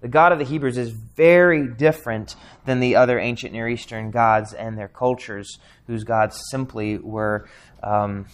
The 0.00 0.08
God 0.08 0.32
of 0.32 0.40
the 0.40 0.44
Hebrews 0.44 0.76
is 0.76 0.90
very 0.90 1.68
different 1.68 2.34
than 2.64 2.80
the 2.80 2.96
other 2.96 3.20
ancient 3.20 3.52
Near 3.52 3.68
Eastern 3.68 4.10
gods 4.10 4.52
and 4.52 4.76
their 4.76 4.88
cultures, 4.88 5.60
whose 5.86 6.02
gods 6.02 6.42
simply 6.50 6.98
were, 6.98 7.48
um, 7.84 8.26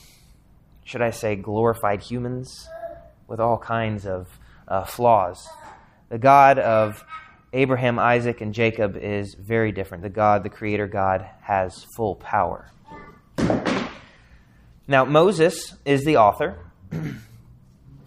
should 0.83 1.03
I 1.03 1.11
say, 1.11 1.37
glorified 1.37 2.01
humans 2.01 2.67
with 3.29 3.39
all 3.39 3.59
kinds 3.59 4.07
of 4.07 4.39
uh, 4.67 4.85
flaws. 4.85 5.47
The 6.09 6.17
God 6.17 6.59
of 6.59 7.05
Abraham, 7.53 7.99
Isaac, 7.99 8.41
and 8.41 8.55
Jacob 8.55 8.97
is 8.97 9.35
very 9.35 9.73
different. 9.73 10.05
The 10.05 10.09
God, 10.09 10.43
the 10.43 10.49
Creator 10.49 10.87
God, 10.87 11.29
has 11.43 11.85
full 11.95 12.15
power. 12.15 12.71
Now, 14.93 15.07
Moses 15.07 15.75
is 15.87 16.05
the 16.05 16.19
author. 16.19 16.59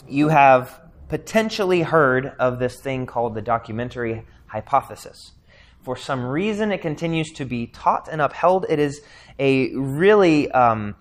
you 0.07 0.27
have 0.27 0.79
potentially 1.09 1.81
heard 1.81 2.27
of 2.37 2.59
this 2.59 2.79
thing 2.79 3.07
called 3.07 3.33
the 3.33 3.41
documentary 3.41 4.23
hypothesis. 4.45 5.31
For 5.81 5.95
some 5.97 6.23
reason, 6.23 6.71
it 6.71 6.83
continues 6.83 7.31
to 7.37 7.45
be 7.45 7.65
taught 7.65 8.07
and 8.07 8.21
upheld. 8.21 8.67
It 8.69 8.77
is 8.77 9.01
a 9.39 9.73
really 9.73 10.51
um, 10.51 10.93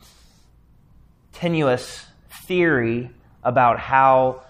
tenuous 1.34 2.06
theory 2.46 3.10
about 3.42 3.78
how 3.78 4.42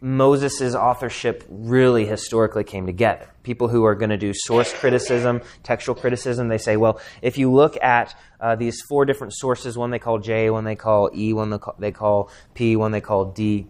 Moses' 0.00 0.74
authorship 0.74 1.44
really 1.48 2.04
historically 2.04 2.64
came 2.64 2.86
together. 2.86 3.31
People 3.42 3.68
who 3.68 3.84
are 3.84 3.94
going 3.94 4.10
to 4.10 4.16
do 4.16 4.32
source 4.34 4.72
criticism, 4.72 5.40
textual 5.62 5.94
criticism, 5.94 6.48
they 6.48 6.58
say, 6.58 6.76
well, 6.76 7.00
if 7.22 7.38
you 7.38 7.50
look 7.52 7.76
at 7.82 8.14
uh, 8.40 8.56
these 8.56 8.80
four 8.82 9.04
different 9.04 9.34
sources, 9.34 9.76
one 9.76 9.90
they 9.90 9.98
call 9.98 10.18
J, 10.18 10.50
one 10.50 10.64
they 10.64 10.76
call 10.76 11.10
E, 11.14 11.32
one 11.32 11.58
they 11.78 11.92
call 11.92 12.30
P, 12.54 12.76
one 12.76 12.92
they 12.92 13.00
call 13.00 13.26
D, 13.32 13.66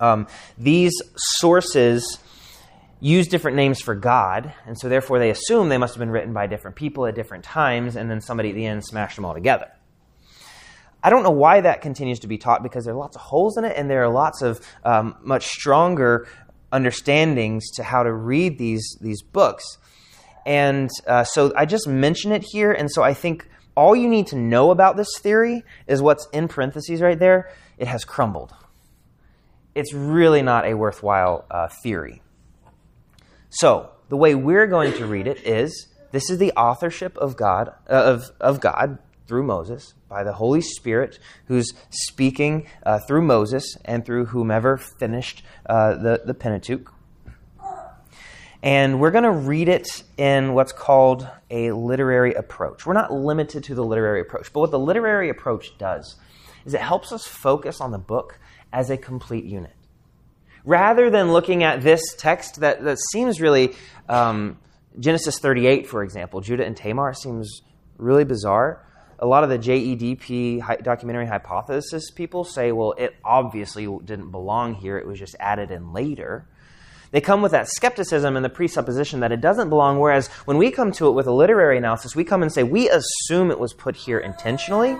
um, 0.00 0.26
these 0.58 0.94
sources 1.16 2.18
use 3.00 3.28
different 3.28 3.56
names 3.56 3.80
for 3.80 3.94
God, 3.94 4.52
and 4.66 4.78
so 4.78 4.88
therefore 4.88 5.18
they 5.18 5.30
assume 5.30 5.68
they 5.68 5.78
must 5.78 5.94
have 5.94 6.00
been 6.00 6.10
written 6.10 6.32
by 6.32 6.46
different 6.46 6.76
people 6.76 7.06
at 7.06 7.14
different 7.14 7.44
times, 7.44 7.96
and 7.96 8.10
then 8.10 8.20
somebody 8.20 8.50
at 8.50 8.54
the 8.54 8.66
end 8.66 8.84
smashed 8.84 9.16
them 9.16 9.24
all 9.24 9.34
together. 9.34 9.70
I 11.02 11.10
don't 11.10 11.22
know 11.22 11.30
why 11.30 11.60
that 11.60 11.82
continues 11.82 12.20
to 12.20 12.26
be 12.26 12.38
taught 12.38 12.62
because 12.62 12.84
there 12.84 12.94
are 12.94 12.98
lots 12.98 13.16
of 13.16 13.22
holes 13.22 13.56
in 13.58 13.64
it, 13.64 13.76
and 13.76 13.88
there 13.88 14.02
are 14.02 14.08
lots 14.08 14.42
of 14.42 14.60
um, 14.82 15.14
much 15.22 15.46
stronger 15.46 16.26
understandings 16.76 17.70
to 17.72 17.82
how 17.82 18.02
to 18.02 18.12
read 18.12 18.58
these 18.58 18.96
these 19.00 19.22
books. 19.22 19.78
And 20.44 20.90
uh, 21.06 21.24
so 21.24 21.52
I 21.56 21.64
just 21.66 21.88
mention 21.88 22.30
it 22.32 22.44
here, 22.52 22.72
and 22.72 22.90
so 22.90 23.02
I 23.02 23.14
think 23.14 23.48
all 23.76 23.96
you 23.96 24.08
need 24.08 24.28
to 24.28 24.36
know 24.36 24.70
about 24.70 24.96
this 24.96 25.18
theory 25.18 25.64
is 25.86 26.00
what's 26.00 26.28
in 26.32 26.48
parentheses 26.48 27.00
right 27.00 27.18
there. 27.18 27.50
It 27.78 27.88
has 27.88 28.04
crumbled. 28.04 28.54
It's 29.74 29.92
really 29.92 30.42
not 30.42 30.64
a 30.64 30.74
worthwhile 30.74 31.44
uh, 31.50 31.68
theory. 31.82 32.22
So 33.50 33.90
the 34.08 34.16
way 34.16 34.34
we're 34.34 34.66
going 34.66 34.92
to 34.94 35.06
read 35.06 35.26
it 35.26 35.46
is 35.46 35.88
this 36.12 36.30
is 36.30 36.38
the 36.38 36.52
authorship 36.52 37.16
of 37.18 37.36
God 37.36 37.68
uh, 37.90 37.92
of, 37.92 38.30
of 38.40 38.60
God 38.60 38.98
through 39.26 39.42
Moses 39.42 39.94
by 40.08 40.24
the 40.24 40.32
Holy 40.32 40.60
Spirit 40.60 41.18
who's 41.46 41.72
speaking 41.90 42.66
uh, 42.84 42.98
through 43.00 43.22
Moses 43.22 43.76
and 43.84 44.04
through 44.04 44.26
whomever 44.26 44.76
finished 44.76 45.42
uh, 45.66 45.94
the, 45.94 46.22
the 46.24 46.34
Pentateuch. 46.34 46.92
And 48.62 49.00
we're 49.00 49.10
going 49.10 49.24
to 49.24 49.30
read 49.30 49.68
it 49.68 50.02
in 50.16 50.54
what's 50.54 50.72
called 50.72 51.28
a 51.50 51.72
literary 51.72 52.34
approach. 52.34 52.86
We're 52.86 52.94
not 52.94 53.12
limited 53.12 53.64
to 53.64 53.74
the 53.74 53.84
literary 53.84 54.20
approach, 54.20 54.52
but 54.52 54.60
what 54.60 54.70
the 54.70 54.78
literary 54.78 55.28
approach 55.28 55.76
does 55.78 56.16
is 56.64 56.74
it 56.74 56.80
helps 56.80 57.12
us 57.12 57.26
focus 57.26 57.80
on 57.80 57.92
the 57.92 57.98
book 57.98 58.38
as 58.72 58.90
a 58.90 58.96
complete 58.96 59.44
unit. 59.44 59.72
Rather 60.64 61.10
than 61.10 61.32
looking 61.32 61.62
at 61.62 61.82
this 61.82 62.02
text 62.18 62.60
that, 62.60 62.82
that 62.82 62.98
seems 63.12 63.40
really, 63.40 63.74
um, 64.08 64.58
Genesis 64.98 65.38
38, 65.38 65.86
for 65.86 66.02
example, 66.02 66.40
Judah 66.40 66.64
and 66.64 66.76
Tamar 66.76 67.12
seems 67.14 67.60
really 67.98 68.24
bizarre 68.24 68.85
a 69.18 69.26
lot 69.26 69.44
of 69.44 69.50
the 69.50 69.58
JEDP 69.58 70.82
documentary 70.82 71.26
hypothesis 71.26 72.10
people 72.10 72.44
say, 72.44 72.72
well, 72.72 72.92
it 72.92 73.16
obviously 73.24 73.86
didn't 74.04 74.30
belong 74.30 74.74
here, 74.74 74.98
it 74.98 75.06
was 75.06 75.18
just 75.18 75.36
added 75.40 75.70
in 75.70 75.92
later. 75.92 76.46
They 77.12 77.20
come 77.20 77.40
with 77.40 77.52
that 77.52 77.68
skepticism 77.68 78.36
and 78.36 78.44
the 78.44 78.50
presupposition 78.50 79.20
that 79.20 79.32
it 79.32 79.40
doesn't 79.40 79.68
belong, 79.68 80.00
whereas 80.00 80.26
when 80.44 80.58
we 80.58 80.70
come 80.70 80.92
to 80.92 81.08
it 81.08 81.12
with 81.12 81.26
a 81.26 81.32
literary 81.32 81.78
analysis, 81.78 82.16
we 82.16 82.24
come 82.24 82.42
and 82.42 82.52
say, 82.52 82.62
we 82.62 82.90
assume 82.90 83.50
it 83.50 83.60
was 83.60 83.72
put 83.72 83.96
here 83.96 84.18
intentionally 84.18 84.96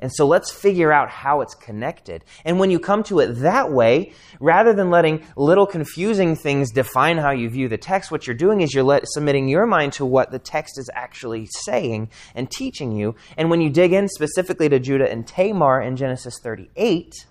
and 0.00 0.12
so 0.12 0.26
let's 0.26 0.50
figure 0.50 0.92
out 0.92 1.08
how 1.08 1.40
it's 1.40 1.54
connected. 1.54 2.24
And 2.44 2.58
when 2.58 2.70
you 2.70 2.78
come 2.78 3.02
to 3.04 3.20
it 3.20 3.34
that 3.40 3.72
way, 3.72 4.12
rather 4.40 4.72
than 4.72 4.90
letting 4.90 5.24
little 5.36 5.66
confusing 5.66 6.36
things 6.36 6.70
define 6.70 7.18
how 7.18 7.30
you 7.30 7.48
view 7.48 7.68
the 7.68 7.78
text, 7.78 8.10
what 8.10 8.26
you're 8.26 8.36
doing 8.36 8.60
is 8.60 8.74
you're 8.74 8.84
let, 8.84 9.04
submitting 9.06 9.48
your 9.48 9.66
mind 9.66 9.94
to 9.94 10.04
what 10.04 10.30
the 10.30 10.38
text 10.38 10.78
is 10.78 10.90
actually 10.94 11.46
saying 11.46 12.10
and 12.34 12.50
teaching 12.50 12.92
you. 12.92 13.14
And 13.36 13.50
when 13.50 13.60
you 13.60 13.70
dig 13.70 13.92
in 13.92 14.08
specifically 14.08 14.68
to 14.68 14.78
Judah 14.78 15.10
and 15.10 15.26
Tamar 15.26 15.80
in 15.80 15.96
Genesis 15.96 16.38
38, 16.42 17.26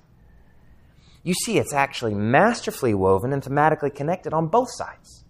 you 1.24 1.34
see 1.34 1.58
it's 1.58 1.74
actually 1.74 2.14
masterfully 2.14 2.94
woven 2.94 3.34
and 3.34 3.42
thematically 3.42 3.94
connected 3.94 4.34
on 4.34 4.48
both 4.48 4.70
sides. 4.72 5.24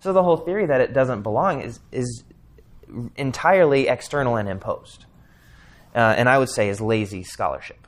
So 0.00 0.12
the 0.12 0.22
whole 0.22 0.36
theory 0.36 0.66
that 0.66 0.80
it 0.80 0.92
doesn't 0.92 1.22
belong 1.22 1.62
is, 1.62 1.80
is 1.90 2.24
entirely 3.16 3.88
external 3.88 4.36
and 4.36 4.48
imposed 4.48 5.06
uh, 5.94 6.14
and 6.16 6.28
I 6.28 6.38
would 6.38 6.48
say 6.48 6.68
is 6.68 6.80
lazy 6.80 7.22
scholarship. 7.22 7.86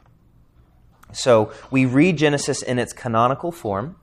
So 1.12 1.52
we 1.70 1.86
read 1.86 2.18
Genesis 2.18 2.62
in 2.62 2.78
its 2.78 2.92
canonical 2.92 3.52
form, 3.52 3.96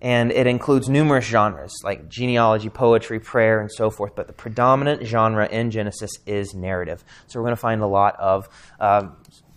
and 0.00 0.32
it 0.32 0.46
includes 0.46 0.88
numerous 0.88 1.24
genres 1.24 1.72
like 1.84 2.08
genealogy, 2.08 2.68
poetry, 2.68 3.20
prayer, 3.20 3.60
and 3.60 3.70
so 3.70 3.90
forth. 3.90 4.14
But 4.14 4.26
the 4.26 4.32
predominant 4.32 5.06
genre 5.06 5.46
in 5.46 5.70
Genesis 5.70 6.10
is 6.26 6.54
narrative. 6.54 7.04
So 7.26 7.38
we're 7.38 7.44
going 7.44 7.56
to 7.56 7.60
find 7.60 7.80
a 7.80 7.86
lot 7.86 8.16
of 8.18 8.48
uh, 8.80 9.08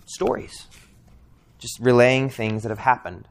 stories, 0.06 0.68
just 1.58 1.80
relaying 1.80 2.30
things 2.30 2.63
that 2.63 2.70
have 2.70 2.80
happened. 2.80 3.28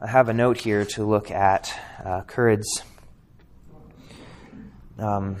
I 0.00 0.08
have 0.08 0.28
a 0.28 0.34
note 0.34 0.58
here 0.58 0.84
to 0.84 1.04
look 1.04 1.30
at 1.30 1.72
uh. 2.04 2.22
Um, 4.98 5.36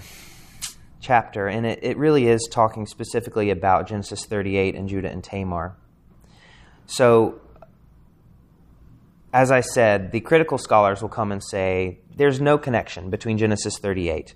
chapter, 1.02 1.48
and 1.48 1.66
it, 1.66 1.80
it 1.82 1.96
really 1.98 2.28
is 2.28 2.48
talking 2.50 2.86
specifically 2.86 3.50
about 3.50 3.88
Genesis 3.88 4.24
38 4.24 4.74
and 4.74 4.88
Judah 4.88 5.10
and 5.10 5.22
Tamar. 5.22 5.76
So, 6.86 7.40
as 9.34 9.50
I 9.50 9.60
said, 9.60 10.12
the 10.12 10.20
critical 10.20 10.56
scholars 10.58 11.02
will 11.02 11.08
come 11.08 11.32
and 11.32 11.42
say 11.42 11.98
there's 12.16 12.40
no 12.40 12.56
connection 12.56 13.10
between 13.10 13.38
Genesis 13.38 13.78
38. 13.78 14.34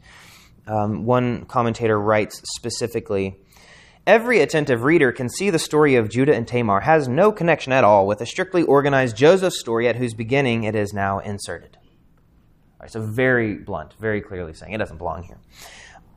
Um, 0.66 1.05
one 1.05 1.44
commentator 1.44 1.98
writes 1.98 2.42
specifically 2.57 3.38
Every 4.07 4.38
attentive 4.38 4.85
reader 4.85 5.11
can 5.11 5.29
see 5.29 5.50
the 5.50 5.59
story 5.59 5.96
of 5.96 6.09
Judah 6.09 6.33
and 6.33 6.46
Tamar 6.46 6.81
has 6.81 7.09
no 7.09 7.33
connection 7.33 7.72
at 7.72 7.83
all 7.83 8.07
with 8.07 8.20
a 8.20 8.26
strictly 8.26 8.62
organized 8.62 9.16
Joseph 9.16 9.52
story 9.52 9.88
at 9.88 9.96
whose 9.96 10.14
beginning 10.14 10.62
it 10.62 10.76
is 10.76 10.92
now 10.92 11.18
inserted. 11.18 11.76
All 11.76 12.83
right, 12.83 12.90
so, 12.90 13.00
very 13.00 13.55
blunt, 13.55 13.94
very 13.98 14.20
clearly 14.20 14.52
saying 14.52 14.72
it 14.72 14.79
doesn't 14.79 14.98
belong 14.98 15.24
here. 15.24 15.38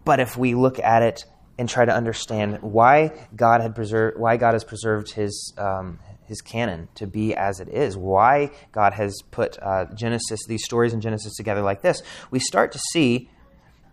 But 0.09 0.19
if 0.19 0.35
we 0.35 0.55
look 0.55 0.79
at 0.79 1.03
it 1.03 1.25
and 1.59 1.69
try 1.69 1.85
to 1.85 1.93
understand 1.93 2.63
why 2.63 3.13
God 3.35 3.61
had 3.61 3.75
preserved, 3.75 4.17
why 4.17 4.37
God 4.37 4.55
has 4.55 4.63
preserved 4.63 5.11
His 5.11 5.53
um, 5.55 5.99
His 6.25 6.41
canon 6.41 6.87
to 6.95 7.05
be 7.05 7.35
as 7.35 7.59
it 7.59 7.69
is, 7.69 7.95
why 7.95 8.49
God 8.71 8.93
has 8.93 9.21
put 9.29 9.61
uh, 9.61 9.85
Genesis, 9.93 10.39
these 10.47 10.65
stories 10.65 10.93
in 10.93 10.99
Genesis 10.99 11.35
together 11.35 11.61
like 11.61 11.83
this, 11.83 12.01
we 12.31 12.39
start 12.39 12.71
to 12.71 12.79
see. 12.91 13.29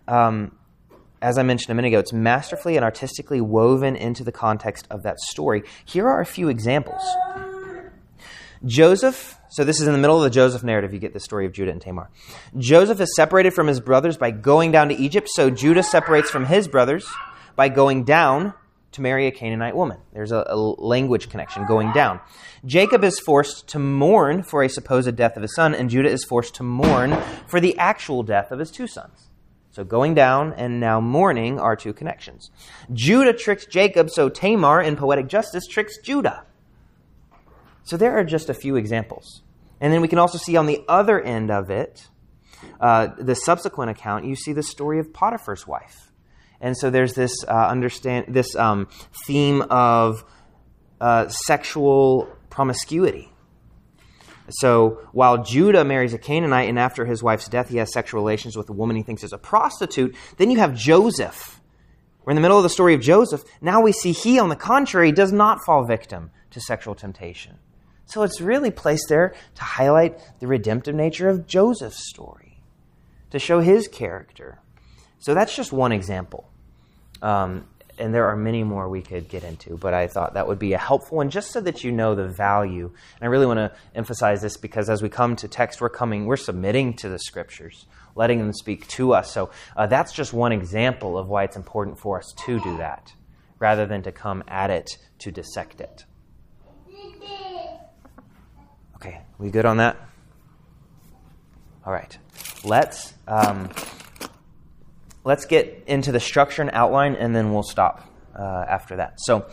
Um, 0.07 0.57
as 1.21 1.37
I 1.37 1.43
mentioned 1.43 1.69
a 1.69 1.75
minute 1.75 1.89
ago, 1.89 1.99
it's 1.99 2.13
masterfully 2.13 2.77
and 2.77 2.83
artistically 2.83 3.39
woven 3.39 3.95
into 3.95 4.23
the 4.23 4.31
context 4.31 4.87
of 4.89 5.03
that 5.03 5.19
story. 5.19 5.61
Here 5.85 6.07
are 6.07 6.19
a 6.19 6.25
few 6.25 6.49
examples. 6.49 7.03
Joseph, 8.65 9.37
so 9.49 9.63
this 9.63 9.79
is 9.79 9.87
in 9.87 9.93
the 9.93 9.99
middle 9.99 10.17
of 10.17 10.23
the 10.23 10.29
Joseph 10.29 10.63
narrative, 10.63 10.93
you 10.93 10.99
get 10.99 11.13
the 11.13 11.19
story 11.19 11.45
of 11.45 11.51
Judah 11.51 11.71
and 11.71 11.81
Tamar. 11.81 12.09
Joseph 12.57 12.99
is 12.99 13.15
separated 13.15 13.53
from 13.53 13.67
his 13.67 13.79
brothers 13.79 14.17
by 14.17 14.31
going 14.31 14.71
down 14.71 14.89
to 14.89 14.95
Egypt, 14.95 15.29
so 15.31 15.49
Judah 15.49 15.83
separates 15.83 16.29
from 16.29 16.45
his 16.45 16.67
brothers 16.67 17.07
by 17.55 17.69
going 17.69 18.03
down 18.03 18.53
to 18.93 19.01
marry 19.01 19.27
a 19.27 19.31
Canaanite 19.31 19.75
woman. 19.75 19.97
There's 20.13 20.31
a, 20.31 20.45
a, 20.47 20.55
language 20.55 21.29
connection 21.29 21.65
going 21.65 21.91
down. 21.93 22.19
Jacob 22.65 23.03
is 23.03 23.19
forced 23.19 23.67
to 23.69 23.79
mourn 23.79 24.43
for 24.43 24.63
a 24.63 24.69
supposed 24.69 25.15
death 25.15 25.35
of 25.35 25.43
his 25.43 25.53
son, 25.55 25.75
and 25.75 25.89
Judah 25.89 26.09
is 26.09 26.23
forced 26.23 26.55
to 26.55 26.63
mourn 26.63 27.15
for 27.47 27.59
the 27.59 27.77
actual 27.77 28.23
death 28.23 28.51
of 28.51 28.59
his 28.59 28.71
two 28.71 28.87
sons. 28.87 29.29
So 29.69 29.83
going 29.83 30.15
down 30.15 30.53
and 30.53 30.79
now 30.79 30.99
mourning 30.99 31.59
are 31.59 31.75
two 31.75 31.93
connections. 31.93 32.49
Judah 32.91 33.33
tricks 33.33 33.67
Jacob, 33.67 34.09
so 34.09 34.29
Tamar, 34.29 34.81
in 34.81 34.95
poetic 34.95 35.27
justice, 35.27 35.67
tricks 35.67 35.99
Judah. 36.01 36.45
So 37.87 37.95
there 37.95 38.17
are 38.17 38.25
just 38.25 38.49
a 38.49 38.53
few 38.53 38.75
examples. 38.75 39.43
And 39.79 39.93
then 39.93 40.01
we 40.01 40.09
can 40.09 40.19
also 40.19 40.37
see 40.37 40.57
on 40.57 40.65
the 40.65 40.83
other 40.89 41.21
end 41.21 41.49
of 41.49 41.69
it, 41.69 42.09
uh, 42.81 43.07
the 43.17 43.33
subsequent 43.33 43.91
account, 43.91 44.25
you 44.25 44.35
see 44.35 44.51
the 44.51 44.61
story 44.61 44.99
of 44.99 45.13
Potiphar's 45.13 45.65
wife. 45.65 46.11
And 46.59 46.75
so 46.75 46.89
there's 46.89 47.13
this 47.13 47.33
uh, 47.47 47.67
understand 47.67 48.25
this 48.27 48.57
um, 48.57 48.89
theme 49.25 49.61
of 49.61 50.25
uh, 50.99 51.29
sexual 51.29 52.27
promiscuity. 52.49 53.31
So 54.49 55.07
while 55.13 55.41
Judah 55.43 55.85
marries 55.85 56.13
a 56.13 56.17
Canaanite 56.17 56.67
and 56.67 56.77
after 56.77 57.05
his 57.05 57.23
wife's 57.23 57.47
death 57.47 57.69
he 57.69 57.77
has 57.77 57.93
sexual 57.93 58.19
relations 58.19 58.57
with 58.57 58.69
a 58.69 58.73
woman 58.73 58.97
he 58.97 59.03
thinks 59.03 59.23
is 59.23 59.31
a 59.31 59.37
prostitute, 59.37 60.13
then 60.35 60.51
you 60.51 60.57
have 60.57 60.75
Joseph. 60.75 61.61
We're 62.25 62.31
in 62.31 62.35
the 62.35 62.41
middle 62.41 62.57
of 62.57 62.63
the 62.63 62.69
story 62.69 62.95
of 62.95 62.99
Joseph. 62.99 63.45
Now 63.61 63.79
we 63.79 63.93
see 63.93 64.11
he, 64.11 64.39
on 64.39 64.49
the 64.49 64.57
contrary, 64.57 65.13
does 65.13 65.31
not 65.31 65.63
fall 65.63 65.85
victim 65.85 66.31
to 66.51 66.59
sexual 66.59 66.93
temptation. 66.93 67.59
So 68.07 68.23
it's 68.23 68.41
really 68.41 68.71
placed 68.71 69.09
there 69.09 69.35
to 69.55 69.63
highlight 69.63 70.19
the 70.39 70.47
redemptive 70.47 70.95
nature 70.95 71.27
of 71.27 71.45
Joseph's 71.45 72.09
story, 72.09 72.61
to 73.31 73.37
show 73.37 73.59
his 73.59 73.87
character. 73.87 74.59
So 75.19 75.33
that's 75.33 75.55
just 75.55 75.73
one 75.73 75.91
example. 75.91 76.49
Um, 77.21 77.65
and 77.99 78.13
there 78.13 78.27
are 78.27 78.35
many 78.35 78.63
more 78.63 78.87
we 78.87 79.01
could 79.01 79.27
get 79.27 79.43
into, 79.43 79.75
but 79.75 79.93
I 79.93 80.07
thought 80.07 80.35
that 80.35 80.47
would 80.47 80.59
be 80.59 80.73
a 80.73 80.77
helpful 80.77 81.17
one 81.17 81.29
just 81.29 81.51
so 81.51 81.59
that 81.61 81.83
you 81.83 81.91
know 81.91 82.15
the 82.15 82.27
value. 82.27 82.85
And 82.85 83.23
I 83.23 83.25
really 83.25 83.45
want 83.45 83.57
to 83.57 83.73
emphasize 83.93 84.41
this 84.41 84.55
because 84.55 84.89
as 84.89 85.01
we 85.01 85.09
come 85.09 85.35
to 85.37 85.47
text, 85.47 85.81
we're 85.81 85.89
coming, 85.89 86.25
we're 86.25 86.37
submitting 86.37 86.93
to 86.97 87.09
the 87.09 87.19
scriptures, 87.19 87.87
letting 88.15 88.39
them 88.39 88.53
speak 88.53 88.87
to 88.89 89.13
us. 89.13 89.33
So 89.33 89.49
uh, 89.75 89.87
that's 89.87 90.13
just 90.13 90.31
one 90.31 90.51
example 90.51 91.17
of 91.17 91.27
why 91.27 91.43
it's 91.43 91.57
important 91.57 91.99
for 91.99 92.19
us 92.19 92.33
to 92.45 92.59
do 92.59 92.77
that 92.77 93.11
rather 93.59 93.85
than 93.85 94.03
to 94.03 94.11
come 94.11 94.43
at 94.47 94.69
it 94.69 94.97
to 95.19 95.31
dissect 95.31 95.81
it. 95.81 96.05
Okay, 99.07 99.21
we 99.37 99.49
good 99.51 99.65
on 99.65 99.77
that? 99.77 99.95
All 101.85 101.93
right. 101.93 102.17
Let's 102.65 103.13
um, 103.25 103.69
let's 105.23 105.45
get 105.45 105.85
into 105.87 106.11
the 106.11 106.19
structure 106.19 106.61
and 106.61 106.71
outline, 106.73 107.15
and 107.15 107.33
then 107.33 107.53
we'll 107.53 107.63
stop 107.63 108.05
uh, 108.37 108.65
after 108.67 108.97
that. 108.97 109.21
So, 109.21 109.45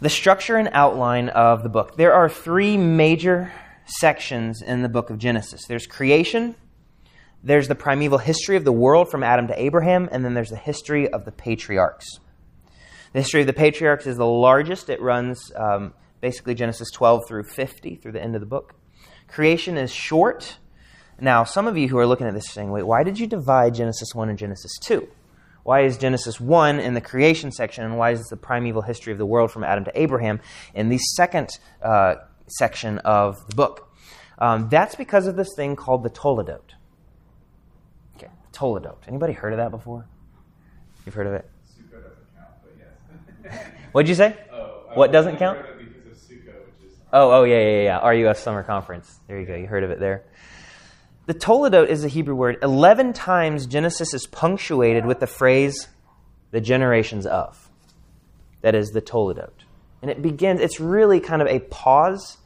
the 0.00 0.08
structure 0.08 0.56
and 0.56 0.70
outline 0.72 1.28
of 1.28 1.62
the 1.62 1.68
book. 1.68 1.96
There 1.96 2.14
are 2.14 2.30
three 2.30 2.78
major 2.78 3.52
sections 3.84 4.62
in 4.62 4.80
the 4.80 4.88
book 4.88 5.10
of 5.10 5.18
Genesis. 5.18 5.66
There's 5.68 5.86
creation. 5.86 6.54
There's 7.42 7.68
the 7.68 7.74
primeval 7.74 8.16
history 8.16 8.56
of 8.56 8.64
the 8.64 8.72
world 8.72 9.10
from 9.10 9.22
Adam 9.22 9.48
to 9.48 9.62
Abraham, 9.62 10.08
and 10.10 10.24
then 10.24 10.32
there's 10.32 10.48
the 10.48 10.56
history 10.56 11.12
of 11.12 11.26
the 11.26 11.32
patriarchs. 11.32 12.06
The 13.12 13.20
history 13.20 13.42
of 13.42 13.48
the 13.48 13.52
patriarchs 13.52 14.06
is 14.06 14.16
the 14.16 14.26
largest. 14.26 14.88
It 14.88 15.02
runs 15.02 15.52
um, 15.54 15.92
basically 16.24 16.54
Genesis 16.54 16.90
12 16.90 17.28
through 17.28 17.44
50, 17.44 17.96
through 17.96 18.12
the 18.12 18.22
end 18.22 18.34
of 18.34 18.40
the 18.40 18.46
book. 18.46 18.72
Creation 19.28 19.76
is 19.76 19.92
short. 19.92 20.56
Now, 21.20 21.44
some 21.44 21.66
of 21.66 21.76
you 21.76 21.86
who 21.86 21.98
are 21.98 22.06
looking 22.06 22.26
at 22.26 22.32
this 22.32 22.48
saying, 22.48 22.70
wait, 22.70 22.84
why 22.84 23.02
did 23.02 23.18
you 23.18 23.26
divide 23.26 23.74
Genesis 23.74 24.14
1 24.14 24.30
and 24.30 24.38
Genesis 24.38 24.72
2? 24.84 25.06
Why 25.64 25.82
is 25.82 25.98
Genesis 25.98 26.40
1 26.40 26.80
in 26.80 26.94
the 26.94 27.02
creation 27.02 27.52
section, 27.52 27.84
and 27.84 27.98
why 27.98 28.12
is 28.12 28.22
the 28.30 28.38
primeval 28.38 28.80
history 28.80 29.12
of 29.12 29.18
the 29.18 29.26
world 29.26 29.50
from 29.52 29.64
Adam 29.64 29.84
to 29.84 29.92
Abraham 30.00 30.40
in 30.74 30.88
the 30.88 30.96
second 30.96 31.50
uh, 31.82 32.14
section 32.46 33.00
of 33.00 33.46
the 33.48 33.54
book? 33.54 33.92
Um, 34.38 34.70
that's 34.70 34.94
because 34.94 35.26
of 35.26 35.36
this 35.36 35.50
thing 35.54 35.76
called 35.76 36.04
the 36.04 36.10
Toledot. 36.10 36.70
Okay, 38.16 38.30
Toledot. 38.54 38.96
Anybody 39.06 39.34
heard 39.34 39.52
of 39.52 39.58
that 39.58 39.70
before? 39.70 40.06
You've 41.04 41.14
heard 41.14 41.26
of 41.26 41.34
it? 41.34 41.50
Count, 42.34 42.48
but 42.62 43.52
yes. 43.52 43.66
What'd 43.92 44.08
you 44.08 44.14
say? 44.14 44.34
oh, 44.52 44.84
What 44.94 45.12
doesn't 45.12 45.36
count? 45.36 45.58
heard 45.58 45.80
it 45.80 45.88
because 46.04 46.12
of 46.12 46.28
Sukkot, 46.28 46.66
which 46.66 46.90
is 46.90 46.98
Oh, 47.16 47.30
oh 47.30 47.44
yeah, 47.44 47.60
yeah, 47.60 47.82
yeah. 47.82 48.08
RUF 48.08 48.38
Summer 48.38 48.64
Conference. 48.64 49.20
There 49.28 49.38
you 49.38 49.46
go. 49.46 49.54
You 49.54 49.68
heard 49.68 49.84
of 49.84 49.92
it 49.92 50.00
there. 50.00 50.24
The 51.26 51.34
Toledot 51.34 51.86
is 51.86 52.04
a 52.04 52.08
Hebrew 52.08 52.34
word. 52.34 52.58
Eleven 52.60 53.12
times 53.12 53.66
Genesis 53.66 54.12
is 54.12 54.26
punctuated 54.26 55.06
with 55.06 55.20
the 55.20 55.28
phrase 55.28 55.86
"the 56.50 56.60
generations 56.60 57.24
of." 57.24 57.70
That 58.62 58.74
is 58.74 58.90
the 58.90 59.00
Toledot, 59.00 59.52
and 60.02 60.10
it 60.10 60.22
begins. 60.22 60.60
It's 60.60 60.80
really 60.80 61.20
kind 61.20 61.40
of 61.40 61.46
a 61.46 61.60
pause 61.60 62.38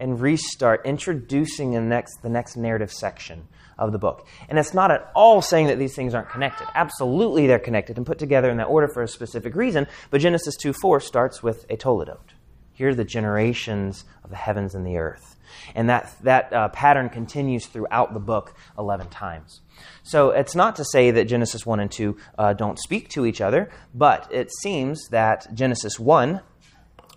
and 0.00 0.20
restart, 0.20 0.84
introducing 0.84 1.70
the 1.70 1.80
next 1.80 2.20
the 2.22 2.28
next 2.28 2.56
narrative 2.56 2.92
section 2.92 3.46
of 3.78 3.92
the 3.92 3.98
book. 3.98 4.26
And 4.48 4.58
it's 4.58 4.74
not 4.74 4.90
at 4.90 5.08
all 5.14 5.40
saying 5.40 5.68
that 5.68 5.78
these 5.78 5.94
things 5.94 6.14
aren't 6.14 6.30
connected. 6.30 6.66
Absolutely, 6.74 7.46
they're 7.46 7.60
connected 7.60 7.96
and 7.96 8.04
put 8.04 8.18
together 8.18 8.50
in 8.50 8.56
that 8.56 8.64
order 8.64 8.88
for 8.88 9.04
a 9.04 9.08
specific 9.08 9.54
reason. 9.54 9.86
But 10.10 10.20
Genesis 10.20 10.56
two 10.56 10.72
four 10.72 10.98
starts 10.98 11.44
with 11.44 11.64
a 11.70 11.76
Toledot. 11.76 12.34
Here 12.76 12.90
are 12.90 12.94
the 12.94 13.04
generations 13.04 14.04
of 14.22 14.28
the 14.28 14.36
heavens 14.36 14.74
and 14.74 14.86
the 14.86 14.98
earth. 14.98 15.36
And 15.74 15.88
that, 15.88 16.14
that 16.22 16.52
uh, 16.52 16.68
pattern 16.68 17.08
continues 17.08 17.64
throughout 17.64 18.12
the 18.12 18.20
book 18.20 18.54
11 18.78 19.08
times. 19.08 19.62
So 20.02 20.30
it's 20.30 20.54
not 20.54 20.76
to 20.76 20.84
say 20.84 21.10
that 21.10 21.24
Genesis 21.24 21.64
1 21.64 21.80
and 21.80 21.90
2 21.90 22.16
uh, 22.36 22.52
don't 22.52 22.78
speak 22.78 23.08
to 23.10 23.24
each 23.24 23.40
other, 23.40 23.70
but 23.94 24.30
it 24.30 24.50
seems 24.60 25.08
that 25.08 25.46
Genesis 25.54 25.98
1 25.98 26.42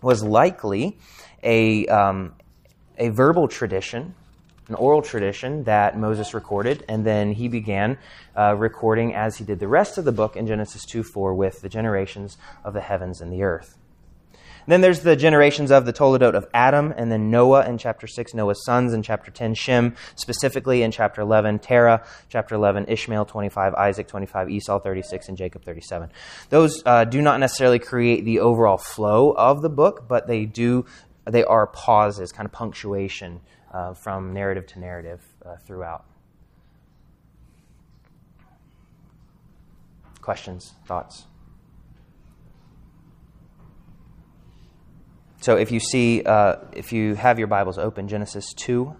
was 0.01 0.23
likely 0.23 0.97
a, 1.43 1.85
um, 1.87 2.35
a 2.97 3.09
verbal 3.09 3.49
tradition, 3.49 4.15
an 4.69 4.75
oral 4.75 5.01
tradition 5.01 5.65
that 5.65 5.97
Moses 5.97 6.33
recorded, 6.33 6.85
and 6.87 7.05
then 7.05 7.33
he 7.33 7.49
began 7.49 7.97
uh, 8.37 8.55
recording 8.55 9.13
as 9.13 9.35
he 9.35 9.43
did 9.43 9.59
the 9.59 9.67
rest 9.67 9.97
of 9.97 10.05
the 10.05 10.13
book 10.13 10.37
in 10.37 10.47
Genesis 10.47 10.85
2 10.85 11.03
4 11.03 11.33
with 11.33 11.59
the 11.59 11.67
generations 11.67 12.37
of 12.63 12.73
the 12.73 12.81
heavens 12.81 13.19
and 13.19 13.33
the 13.33 13.43
earth. 13.43 13.78
Then 14.69 14.81
there's 14.81 14.99
the 14.99 15.15
generations 15.15 15.71
of 15.71 15.87
the 15.87 15.93
Toledot 15.93 16.35
of 16.35 16.45
Adam, 16.53 16.93
and 16.95 17.11
then 17.11 17.31
Noah 17.31 17.67
in 17.67 17.79
chapter 17.79 18.05
6, 18.05 18.35
Noah's 18.35 18.63
sons 18.63 18.93
in 18.93 19.01
chapter 19.01 19.31
10, 19.31 19.55
Shem 19.55 19.95
specifically 20.13 20.83
in 20.83 20.91
chapter 20.91 21.21
11, 21.21 21.57
Terah, 21.57 22.05
chapter 22.29 22.53
11, 22.53 22.85
Ishmael 22.87 23.25
25, 23.25 23.73
Isaac 23.73 24.07
25, 24.07 24.47
Esau 24.51 24.79
36, 24.79 25.27
and 25.27 25.37
Jacob 25.37 25.65
37. 25.65 26.11
Those 26.49 26.83
uh, 26.85 27.03
do 27.05 27.19
not 27.19 27.39
necessarily 27.39 27.79
create 27.79 28.25
the 28.25 28.41
overall 28.41 28.77
flow 28.77 29.31
of 29.31 29.63
the 29.63 29.69
book, 29.69 30.07
but 30.07 30.27
they 30.27 30.45
do, 30.45 30.85
they 31.25 31.43
are 31.43 31.65
pauses, 31.65 32.31
kind 32.31 32.45
of 32.45 32.51
punctuation 32.51 33.41
uh, 33.73 33.95
from 33.95 34.33
narrative 34.33 34.67
to 34.67 34.79
narrative 34.79 35.21
uh, 35.43 35.55
throughout. 35.65 36.05
Questions, 40.21 40.75
thoughts? 40.85 41.25
So 45.49 45.57
if 45.57 45.71
you 45.71 45.79
see, 45.79 46.21
uh, 46.21 46.57
if 46.73 46.93
you 46.93 47.15
have 47.15 47.39
your 47.39 47.47
Bibles 47.47 47.79
open, 47.79 48.07
Genesis 48.07 48.53
2, 48.53 48.95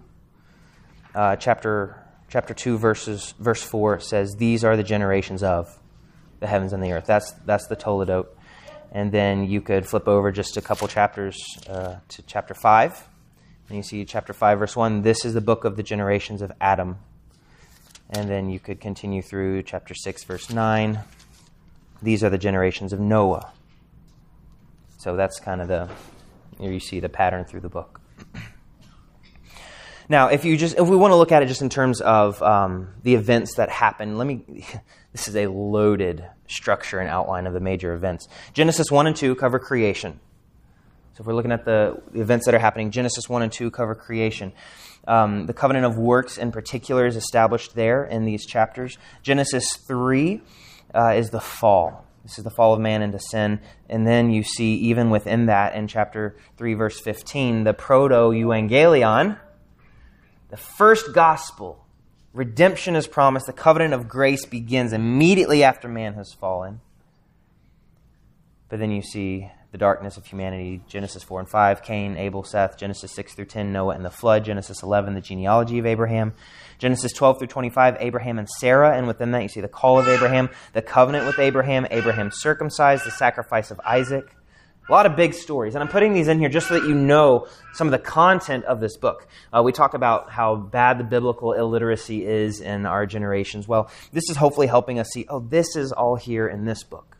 uh, 1.14 1.36
chapter, 1.36 2.04
chapter 2.28 2.56
2, 2.56 2.80
verses, 2.80 3.36
verse 3.38 3.62
4 3.62 4.00
says, 4.00 4.34
These 4.36 4.64
are 4.64 4.76
the 4.76 4.82
generations 4.82 5.44
of 5.44 5.80
the 6.40 6.48
heavens 6.48 6.74
and 6.74 6.82
the 6.82 6.92
earth. 6.92 7.06
That's, 7.06 7.34
that's 7.46 7.68
the 7.68 7.76
Toledot. 7.76 8.30
And 8.92 9.12
then 9.12 9.48
you 9.48 9.62
could 9.62 9.86
flip 9.86 10.08
over 10.08 10.32
just 10.32 10.58
a 10.58 10.62
couple 10.62 10.88
chapters 10.88 11.38
uh, 11.70 11.98
to 12.08 12.24
chapter 12.24 12.56
5. 12.56 13.08
And 13.68 13.78
you 13.78 13.84
see 13.84 14.04
chapter 14.04 14.34
5, 14.34 14.58
verse 14.58 14.76
1. 14.76 15.04
This 15.04 15.26
is 15.26 15.36
the 15.36 15.42
book 15.42 15.66
of 15.66 15.76
the 15.76 15.84
generations 15.84 16.42
of 16.42 16.52
Adam. 16.60 16.98
And 18.10 18.28
then 18.28 18.50
you 18.50 18.60
could 18.60 18.82
continue 18.82 19.22
through 19.22 19.62
chapter 19.62 19.94
6, 19.94 20.24
verse 20.24 20.50
9. 20.50 20.98
These 22.02 22.24
are 22.24 22.32
the 22.32 22.40
generations 22.40 22.92
of 22.92 23.00
Noah. 23.00 23.52
So 24.98 25.16
that's 25.16 25.40
kind 25.40 25.62
of 25.62 25.68
the 25.68 25.92
you 26.60 26.80
see 26.80 27.00
the 27.00 27.10
pattern 27.10 27.46
through 27.46 27.62
the 27.62 27.70
book. 27.70 28.02
Now, 30.10 30.30
if 30.30 30.44
you 30.44 30.58
just 30.58 30.76
if 30.76 30.88
we 30.88 30.98
want 30.98 31.12
to 31.12 31.16
look 31.16 31.32
at 31.32 31.44
it 31.44 31.46
just 31.46 31.62
in 31.62 31.70
terms 31.70 32.02
of 32.02 32.42
um, 32.42 32.96
the 33.04 33.14
events 33.14 33.56
that 33.56 33.70
happen, 33.70 34.18
let 34.18 34.28
me. 34.28 34.66
This 35.12 35.28
is 35.28 35.36
a 35.36 35.48
loaded 35.48 36.24
structure 36.48 37.00
and 37.00 37.10
outline 37.10 37.48
of 37.48 37.54
the 37.54 37.60
major 37.60 37.96
events. 37.96 38.28
Genesis 38.54 38.92
one 38.92 39.08
and 39.08 39.16
two 39.16 39.34
cover 39.34 39.58
creation. 39.58 40.20
So 41.14 41.22
if 41.22 41.26
we're 41.26 41.34
looking 41.34 41.52
at 41.52 41.66
the, 41.66 42.00
events 42.14 42.46
that 42.46 42.54
are 42.54 42.60
happening, 42.60 42.92
Genesis 42.92 43.28
one 43.28 43.42
and 43.42 43.52
two 43.52 43.72
cover 43.72 43.96
creation. 43.96 44.54
Um, 45.08 45.48
the 45.48 45.54
covenant 45.54 45.88
of 45.88 45.98
works 45.98 46.38
in 46.38 46.52
particular 46.52 47.08
is 47.08 47.16
established 47.16 47.74
there 47.74 48.06
in 48.06 48.24
these 48.26 48.46
chapters. 48.46 49.00
Genesis 49.24 49.66
three 49.78 50.44
uh, 50.94 51.14
is 51.16 51.32
the 51.32 51.40
fall. 51.40 52.06
This 52.30 52.38
is 52.38 52.44
the 52.44 52.52
fall 52.52 52.76
of 52.76 52.80
man 52.80 53.02
into 53.02 53.18
sin. 53.18 53.60
And 53.89 54.06
then 54.06 54.30
you 54.30 54.44
see, 54.44 54.76
even 54.76 55.10
within 55.10 55.48
that, 55.48 55.74
in 55.74 55.88
chapter 55.88 56.38
3, 56.58 56.76
verse 56.76 57.00
15, 57.00 57.63
the 57.63 57.74
proto 57.74 58.30
euangelion, 58.30 59.39
the 60.52 60.58
first 60.58 61.12
gospel. 61.12 61.84
Redemption 62.32 62.96
is 62.96 63.08
promised. 63.08 63.48
The 63.48 63.54
covenant 63.54 63.96
of 63.96 64.08
grace 64.08 64.46
begins 64.46 64.94
immediately 64.94 65.63
after 65.63 65.88
man 65.88 66.13
has 66.13 66.32
fallen. 66.39 66.82
But 68.70 68.78
then 68.78 68.92
you 68.92 69.02
see 69.02 69.50
the 69.71 69.77
darkness 69.77 70.17
of 70.17 70.25
humanity 70.25 70.82
Genesis 70.88 71.23
4 71.23 71.41
and 71.41 71.49
5, 71.49 71.84
Cain, 71.84 72.17
Abel, 72.17 72.43
Seth, 72.43 72.77
Genesis 72.77 73.12
6 73.13 73.36
through 73.36 73.45
10, 73.45 73.71
Noah 73.71 73.95
and 73.95 74.03
the 74.03 74.10
flood, 74.10 74.45
Genesis 74.45 74.82
11, 74.82 75.13
the 75.13 75.21
genealogy 75.21 75.77
of 75.77 75.86
Abraham, 75.86 76.34
Genesis 76.79 77.13
12 77.13 77.39
through 77.39 77.47
25, 77.47 77.97
Abraham 77.99 78.39
and 78.39 78.49
Sarah, 78.49 78.97
and 78.97 79.05
within 79.08 79.32
that 79.32 79.43
you 79.43 79.49
see 79.49 79.62
the 79.62 79.67
call 79.67 79.99
of 79.99 80.08
Abraham, 80.08 80.49
the 80.73 80.82
covenant 80.82 81.27
with 81.27 81.38
Abraham, 81.38 81.86
Abraham 81.91 82.32
circumcised, 82.34 83.05
the 83.05 83.12
sacrifice 83.12 83.69
of 83.69 83.79
Isaac. 83.86 84.36
A 84.88 84.91
lot 84.91 85.05
of 85.05 85.15
big 85.15 85.36
stories. 85.36 85.75
And 85.75 85.84
I'm 85.84 85.88
putting 85.88 86.13
these 86.13 86.27
in 86.27 86.39
here 86.39 86.49
just 86.49 86.67
so 86.67 86.79
that 86.79 86.88
you 86.88 86.95
know 86.95 87.45
some 87.73 87.86
of 87.86 87.91
the 87.91 87.99
content 87.99 88.65
of 88.65 88.79
this 88.79 88.97
book. 88.97 89.27
Uh, 89.55 89.62
we 89.62 89.71
talk 89.71 89.93
about 89.93 90.32
how 90.32 90.55
bad 90.55 90.97
the 90.97 91.03
biblical 91.03 91.53
illiteracy 91.53 92.25
is 92.25 92.60
in 92.60 92.88
our 92.88 93.05
generations. 93.05 93.67
Well, 93.67 93.91
this 94.13 94.27
is 94.32 94.38
hopefully 94.38 94.65
helping 94.65 94.97
us 94.97 95.10
see, 95.13 95.27
oh, 95.29 95.41
this 95.41 95.75
is 95.75 95.91
all 95.91 96.15
here 96.15 96.47
in 96.47 96.65
this 96.65 96.82
book. 96.82 97.18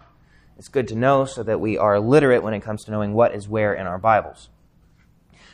It's 0.60 0.68
good 0.68 0.90
to 0.90 0.96
know 0.96 1.24
so 1.24 1.42
that 1.44 1.62
we 1.62 1.78
are 1.78 2.02
literate 2.02 2.44
when 2.44 2.54
it 2.54 2.60
comes 2.60 2.84
to 2.84 2.92
knowing 2.92 3.14
what 3.14 3.34
is 3.34 3.48
where 3.48 3.74
in 3.74 3.88
our 3.88 3.98
Bibles. 3.98 4.50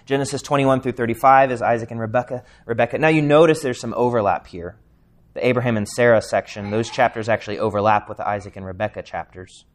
Genesis 0.07 0.41
21 0.41 0.81
through 0.81 0.93
35 0.93 1.51
is 1.51 1.61
Isaac 1.61 1.91
and 1.91 1.99
Rebecca. 1.99 2.43
Rebecca. 2.65 2.97
Now 2.97 3.09
you 3.09 3.21
notice 3.21 3.61
there's 3.61 3.79
some 3.79 3.93
overlap 3.95 4.47
here. 4.47 4.77
The 5.35 5.45
Abraham 5.45 5.77
and 5.77 5.87
Sarah 5.87 6.23
section, 6.23 6.71
those 6.71 6.89
chapters 6.89 7.29
actually 7.29 7.59
overlap 7.59 8.09
with 8.09 8.17
the 8.17 8.27
Isaac 8.27 8.55
and 8.55 8.65
Rebecca 8.65 9.03
chapters. 9.03 9.65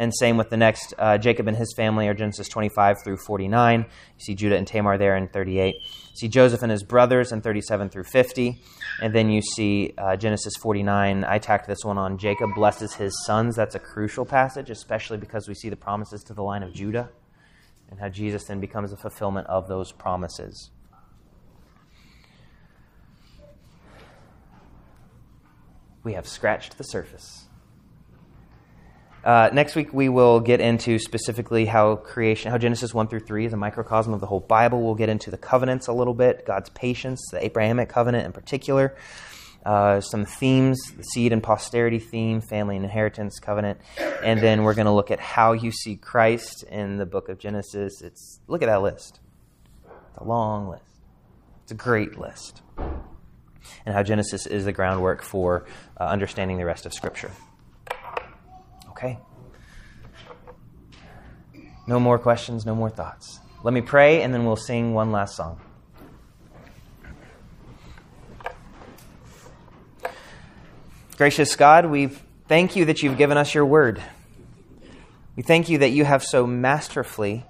And 0.00 0.14
same 0.16 0.38
with 0.38 0.48
the 0.48 0.56
next, 0.56 0.94
uh, 0.98 1.18
Jacob 1.18 1.46
and 1.46 1.54
his 1.54 1.74
family 1.76 2.08
are 2.08 2.14
Genesis 2.14 2.48
25 2.48 2.96
through 3.04 3.18
49. 3.18 3.80
You 3.80 3.86
see 4.16 4.34
Judah 4.34 4.56
and 4.56 4.66
Tamar 4.66 4.96
there 4.96 5.14
in 5.14 5.28
38. 5.28 5.74
You 5.74 6.16
see 6.16 6.26
Joseph 6.26 6.62
and 6.62 6.72
his 6.72 6.82
brothers 6.82 7.32
in 7.32 7.42
37 7.42 7.90
through 7.90 8.04
50. 8.04 8.62
And 9.02 9.14
then 9.14 9.28
you 9.28 9.42
see 9.42 9.92
uh, 9.98 10.16
Genesis 10.16 10.54
49. 10.62 11.22
I 11.24 11.38
tacked 11.38 11.66
this 11.66 11.84
one 11.84 11.98
on 11.98 12.16
Jacob 12.16 12.48
blesses 12.54 12.94
his 12.94 13.12
sons. 13.26 13.56
That's 13.56 13.74
a 13.74 13.78
crucial 13.78 14.24
passage, 14.24 14.70
especially 14.70 15.18
because 15.18 15.46
we 15.46 15.54
see 15.54 15.68
the 15.68 15.76
promises 15.76 16.22
to 16.28 16.32
the 16.32 16.42
line 16.42 16.62
of 16.62 16.72
Judah 16.72 17.10
and 17.90 18.00
how 18.00 18.08
Jesus 18.08 18.44
then 18.44 18.58
becomes 18.58 18.94
a 18.94 18.96
fulfillment 18.96 19.48
of 19.48 19.68
those 19.68 19.92
promises. 19.92 20.70
We 26.02 26.14
have 26.14 26.26
scratched 26.26 26.78
the 26.78 26.84
surface. 26.84 27.49
Uh, 29.24 29.50
next 29.52 29.74
week, 29.76 29.92
we 29.92 30.08
will 30.08 30.40
get 30.40 30.60
into 30.60 30.98
specifically 30.98 31.66
how 31.66 31.96
creation, 31.96 32.50
how 32.50 32.56
Genesis 32.56 32.94
1 32.94 33.08
through 33.08 33.20
3 33.20 33.46
is 33.46 33.52
a 33.52 33.56
microcosm 33.56 34.14
of 34.14 34.20
the 34.20 34.26
whole 34.26 34.40
Bible. 34.40 34.80
We'll 34.82 34.94
get 34.94 35.10
into 35.10 35.30
the 35.30 35.36
covenants 35.36 35.88
a 35.88 35.92
little 35.92 36.14
bit, 36.14 36.46
God's 36.46 36.70
patience, 36.70 37.20
the 37.30 37.44
Abrahamic 37.44 37.90
covenant 37.90 38.24
in 38.24 38.32
particular, 38.32 38.96
uh, 39.66 40.00
some 40.00 40.24
themes, 40.24 40.78
the 40.96 41.02
seed 41.02 41.32
and 41.32 41.42
posterity 41.42 41.98
theme, 41.98 42.40
family 42.40 42.76
and 42.76 42.84
inheritance 42.84 43.38
covenant. 43.38 43.78
And 44.22 44.40
then 44.40 44.62
we're 44.62 44.74
going 44.74 44.86
to 44.86 44.92
look 44.92 45.10
at 45.10 45.20
how 45.20 45.52
you 45.52 45.70
see 45.70 45.96
Christ 45.96 46.62
in 46.64 46.96
the 46.96 47.06
book 47.06 47.28
of 47.28 47.38
Genesis. 47.38 48.00
It's 48.00 48.40
Look 48.48 48.62
at 48.62 48.66
that 48.66 48.80
list. 48.80 49.20
It's 49.84 50.18
a 50.18 50.24
long 50.24 50.68
list, 50.68 51.02
it's 51.62 51.72
a 51.72 51.76
great 51.76 52.18
list. 52.18 52.62
And 53.84 53.94
how 53.94 54.02
Genesis 54.02 54.46
is 54.46 54.64
the 54.64 54.72
groundwork 54.72 55.22
for 55.22 55.66
uh, 56.00 56.04
understanding 56.04 56.56
the 56.56 56.64
rest 56.64 56.86
of 56.86 56.94
Scripture. 56.94 57.30
Okay. 59.02 59.18
No 61.86 61.98
more 61.98 62.18
questions, 62.18 62.66
no 62.66 62.74
more 62.74 62.90
thoughts. 62.90 63.40
Let 63.64 63.72
me 63.72 63.80
pray, 63.80 64.20
and 64.20 64.34
then 64.34 64.44
we'll 64.44 64.56
sing 64.56 64.92
one 64.92 65.10
last 65.10 65.36
song. 65.36 65.58
Gracious 71.16 71.56
God, 71.56 71.86
we 71.86 72.08
thank 72.46 72.76
you 72.76 72.84
that 72.84 73.02
you've 73.02 73.16
given 73.16 73.38
us 73.38 73.54
your 73.54 73.64
word. 73.64 74.02
We 75.34 75.42
thank 75.42 75.70
you 75.70 75.78
that 75.78 75.92
you 75.92 76.04
have 76.04 76.22
so 76.22 76.46
masterfully 76.46 77.46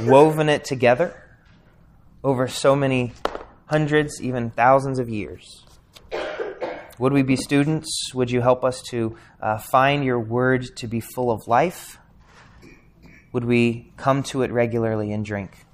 woven 0.00 0.48
it 0.48 0.64
together 0.64 1.20
over 2.22 2.46
so 2.46 2.76
many 2.76 3.12
hundreds, 3.66 4.22
even 4.22 4.50
thousands 4.50 5.00
of 5.00 5.08
years. 5.08 5.64
Would 7.00 7.14
we 7.14 7.22
be 7.22 7.34
students? 7.34 8.12
Would 8.12 8.30
you 8.30 8.42
help 8.42 8.62
us 8.62 8.82
to 8.90 9.16
uh, 9.40 9.56
find 9.56 10.04
your 10.04 10.20
word 10.20 10.76
to 10.76 10.86
be 10.86 11.00
full 11.00 11.30
of 11.30 11.48
life? 11.48 11.98
Would 13.32 13.46
we 13.46 13.90
come 13.96 14.22
to 14.24 14.42
it 14.42 14.52
regularly 14.52 15.10
and 15.10 15.24
drink? 15.24 15.64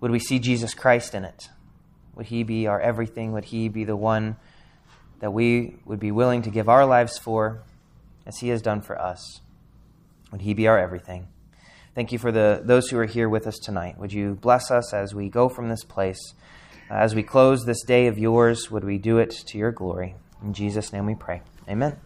Would 0.00 0.10
we 0.10 0.18
see 0.18 0.38
Jesus 0.38 0.72
Christ 0.72 1.14
in 1.14 1.26
it? 1.26 1.50
Would 2.14 2.24
he 2.24 2.44
be 2.44 2.66
our 2.66 2.80
everything? 2.80 3.32
Would 3.32 3.44
he 3.44 3.68
be 3.68 3.84
the 3.84 3.94
one 3.94 4.36
that 5.18 5.34
we 5.34 5.76
would 5.84 6.00
be 6.00 6.12
willing 6.12 6.40
to 6.42 6.50
give 6.50 6.70
our 6.70 6.86
lives 6.86 7.18
for 7.18 7.62
as 8.24 8.38
he 8.38 8.48
has 8.48 8.62
done 8.62 8.80
for 8.80 8.98
us? 8.98 9.42
Would 10.32 10.40
he 10.40 10.54
be 10.54 10.66
our 10.66 10.78
everything? 10.78 11.28
Thank 11.94 12.10
you 12.10 12.18
for 12.18 12.32
the, 12.32 12.62
those 12.64 12.88
who 12.88 12.98
are 12.98 13.04
here 13.04 13.28
with 13.28 13.46
us 13.46 13.58
tonight. 13.58 13.98
Would 13.98 14.14
you 14.14 14.38
bless 14.40 14.70
us 14.70 14.94
as 14.94 15.14
we 15.14 15.28
go 15.28 15.50
from 15.50 15.68
this 15.68 15.84
place? 15.84 16.32
As 16.90 17.14
we 17.14 17.22
close 17.22 17.64
this 17.64 17.84
day 17.84 18.08
of 18.08 18.18
yours, 18.18 18.68
would 18.68 18.82
we 18.82 18.98
do 18.98 19.18
it 19.18 19.30
to 19.30 19.58
your 19.58 19.70
glory? 19.70 20.16
In 20.42 20.52
Jesus' 20.52 20.92
name 20.92 21.06
we 21.06 21.14
pray. 21.14 21.40
Amen. 21.68 21.96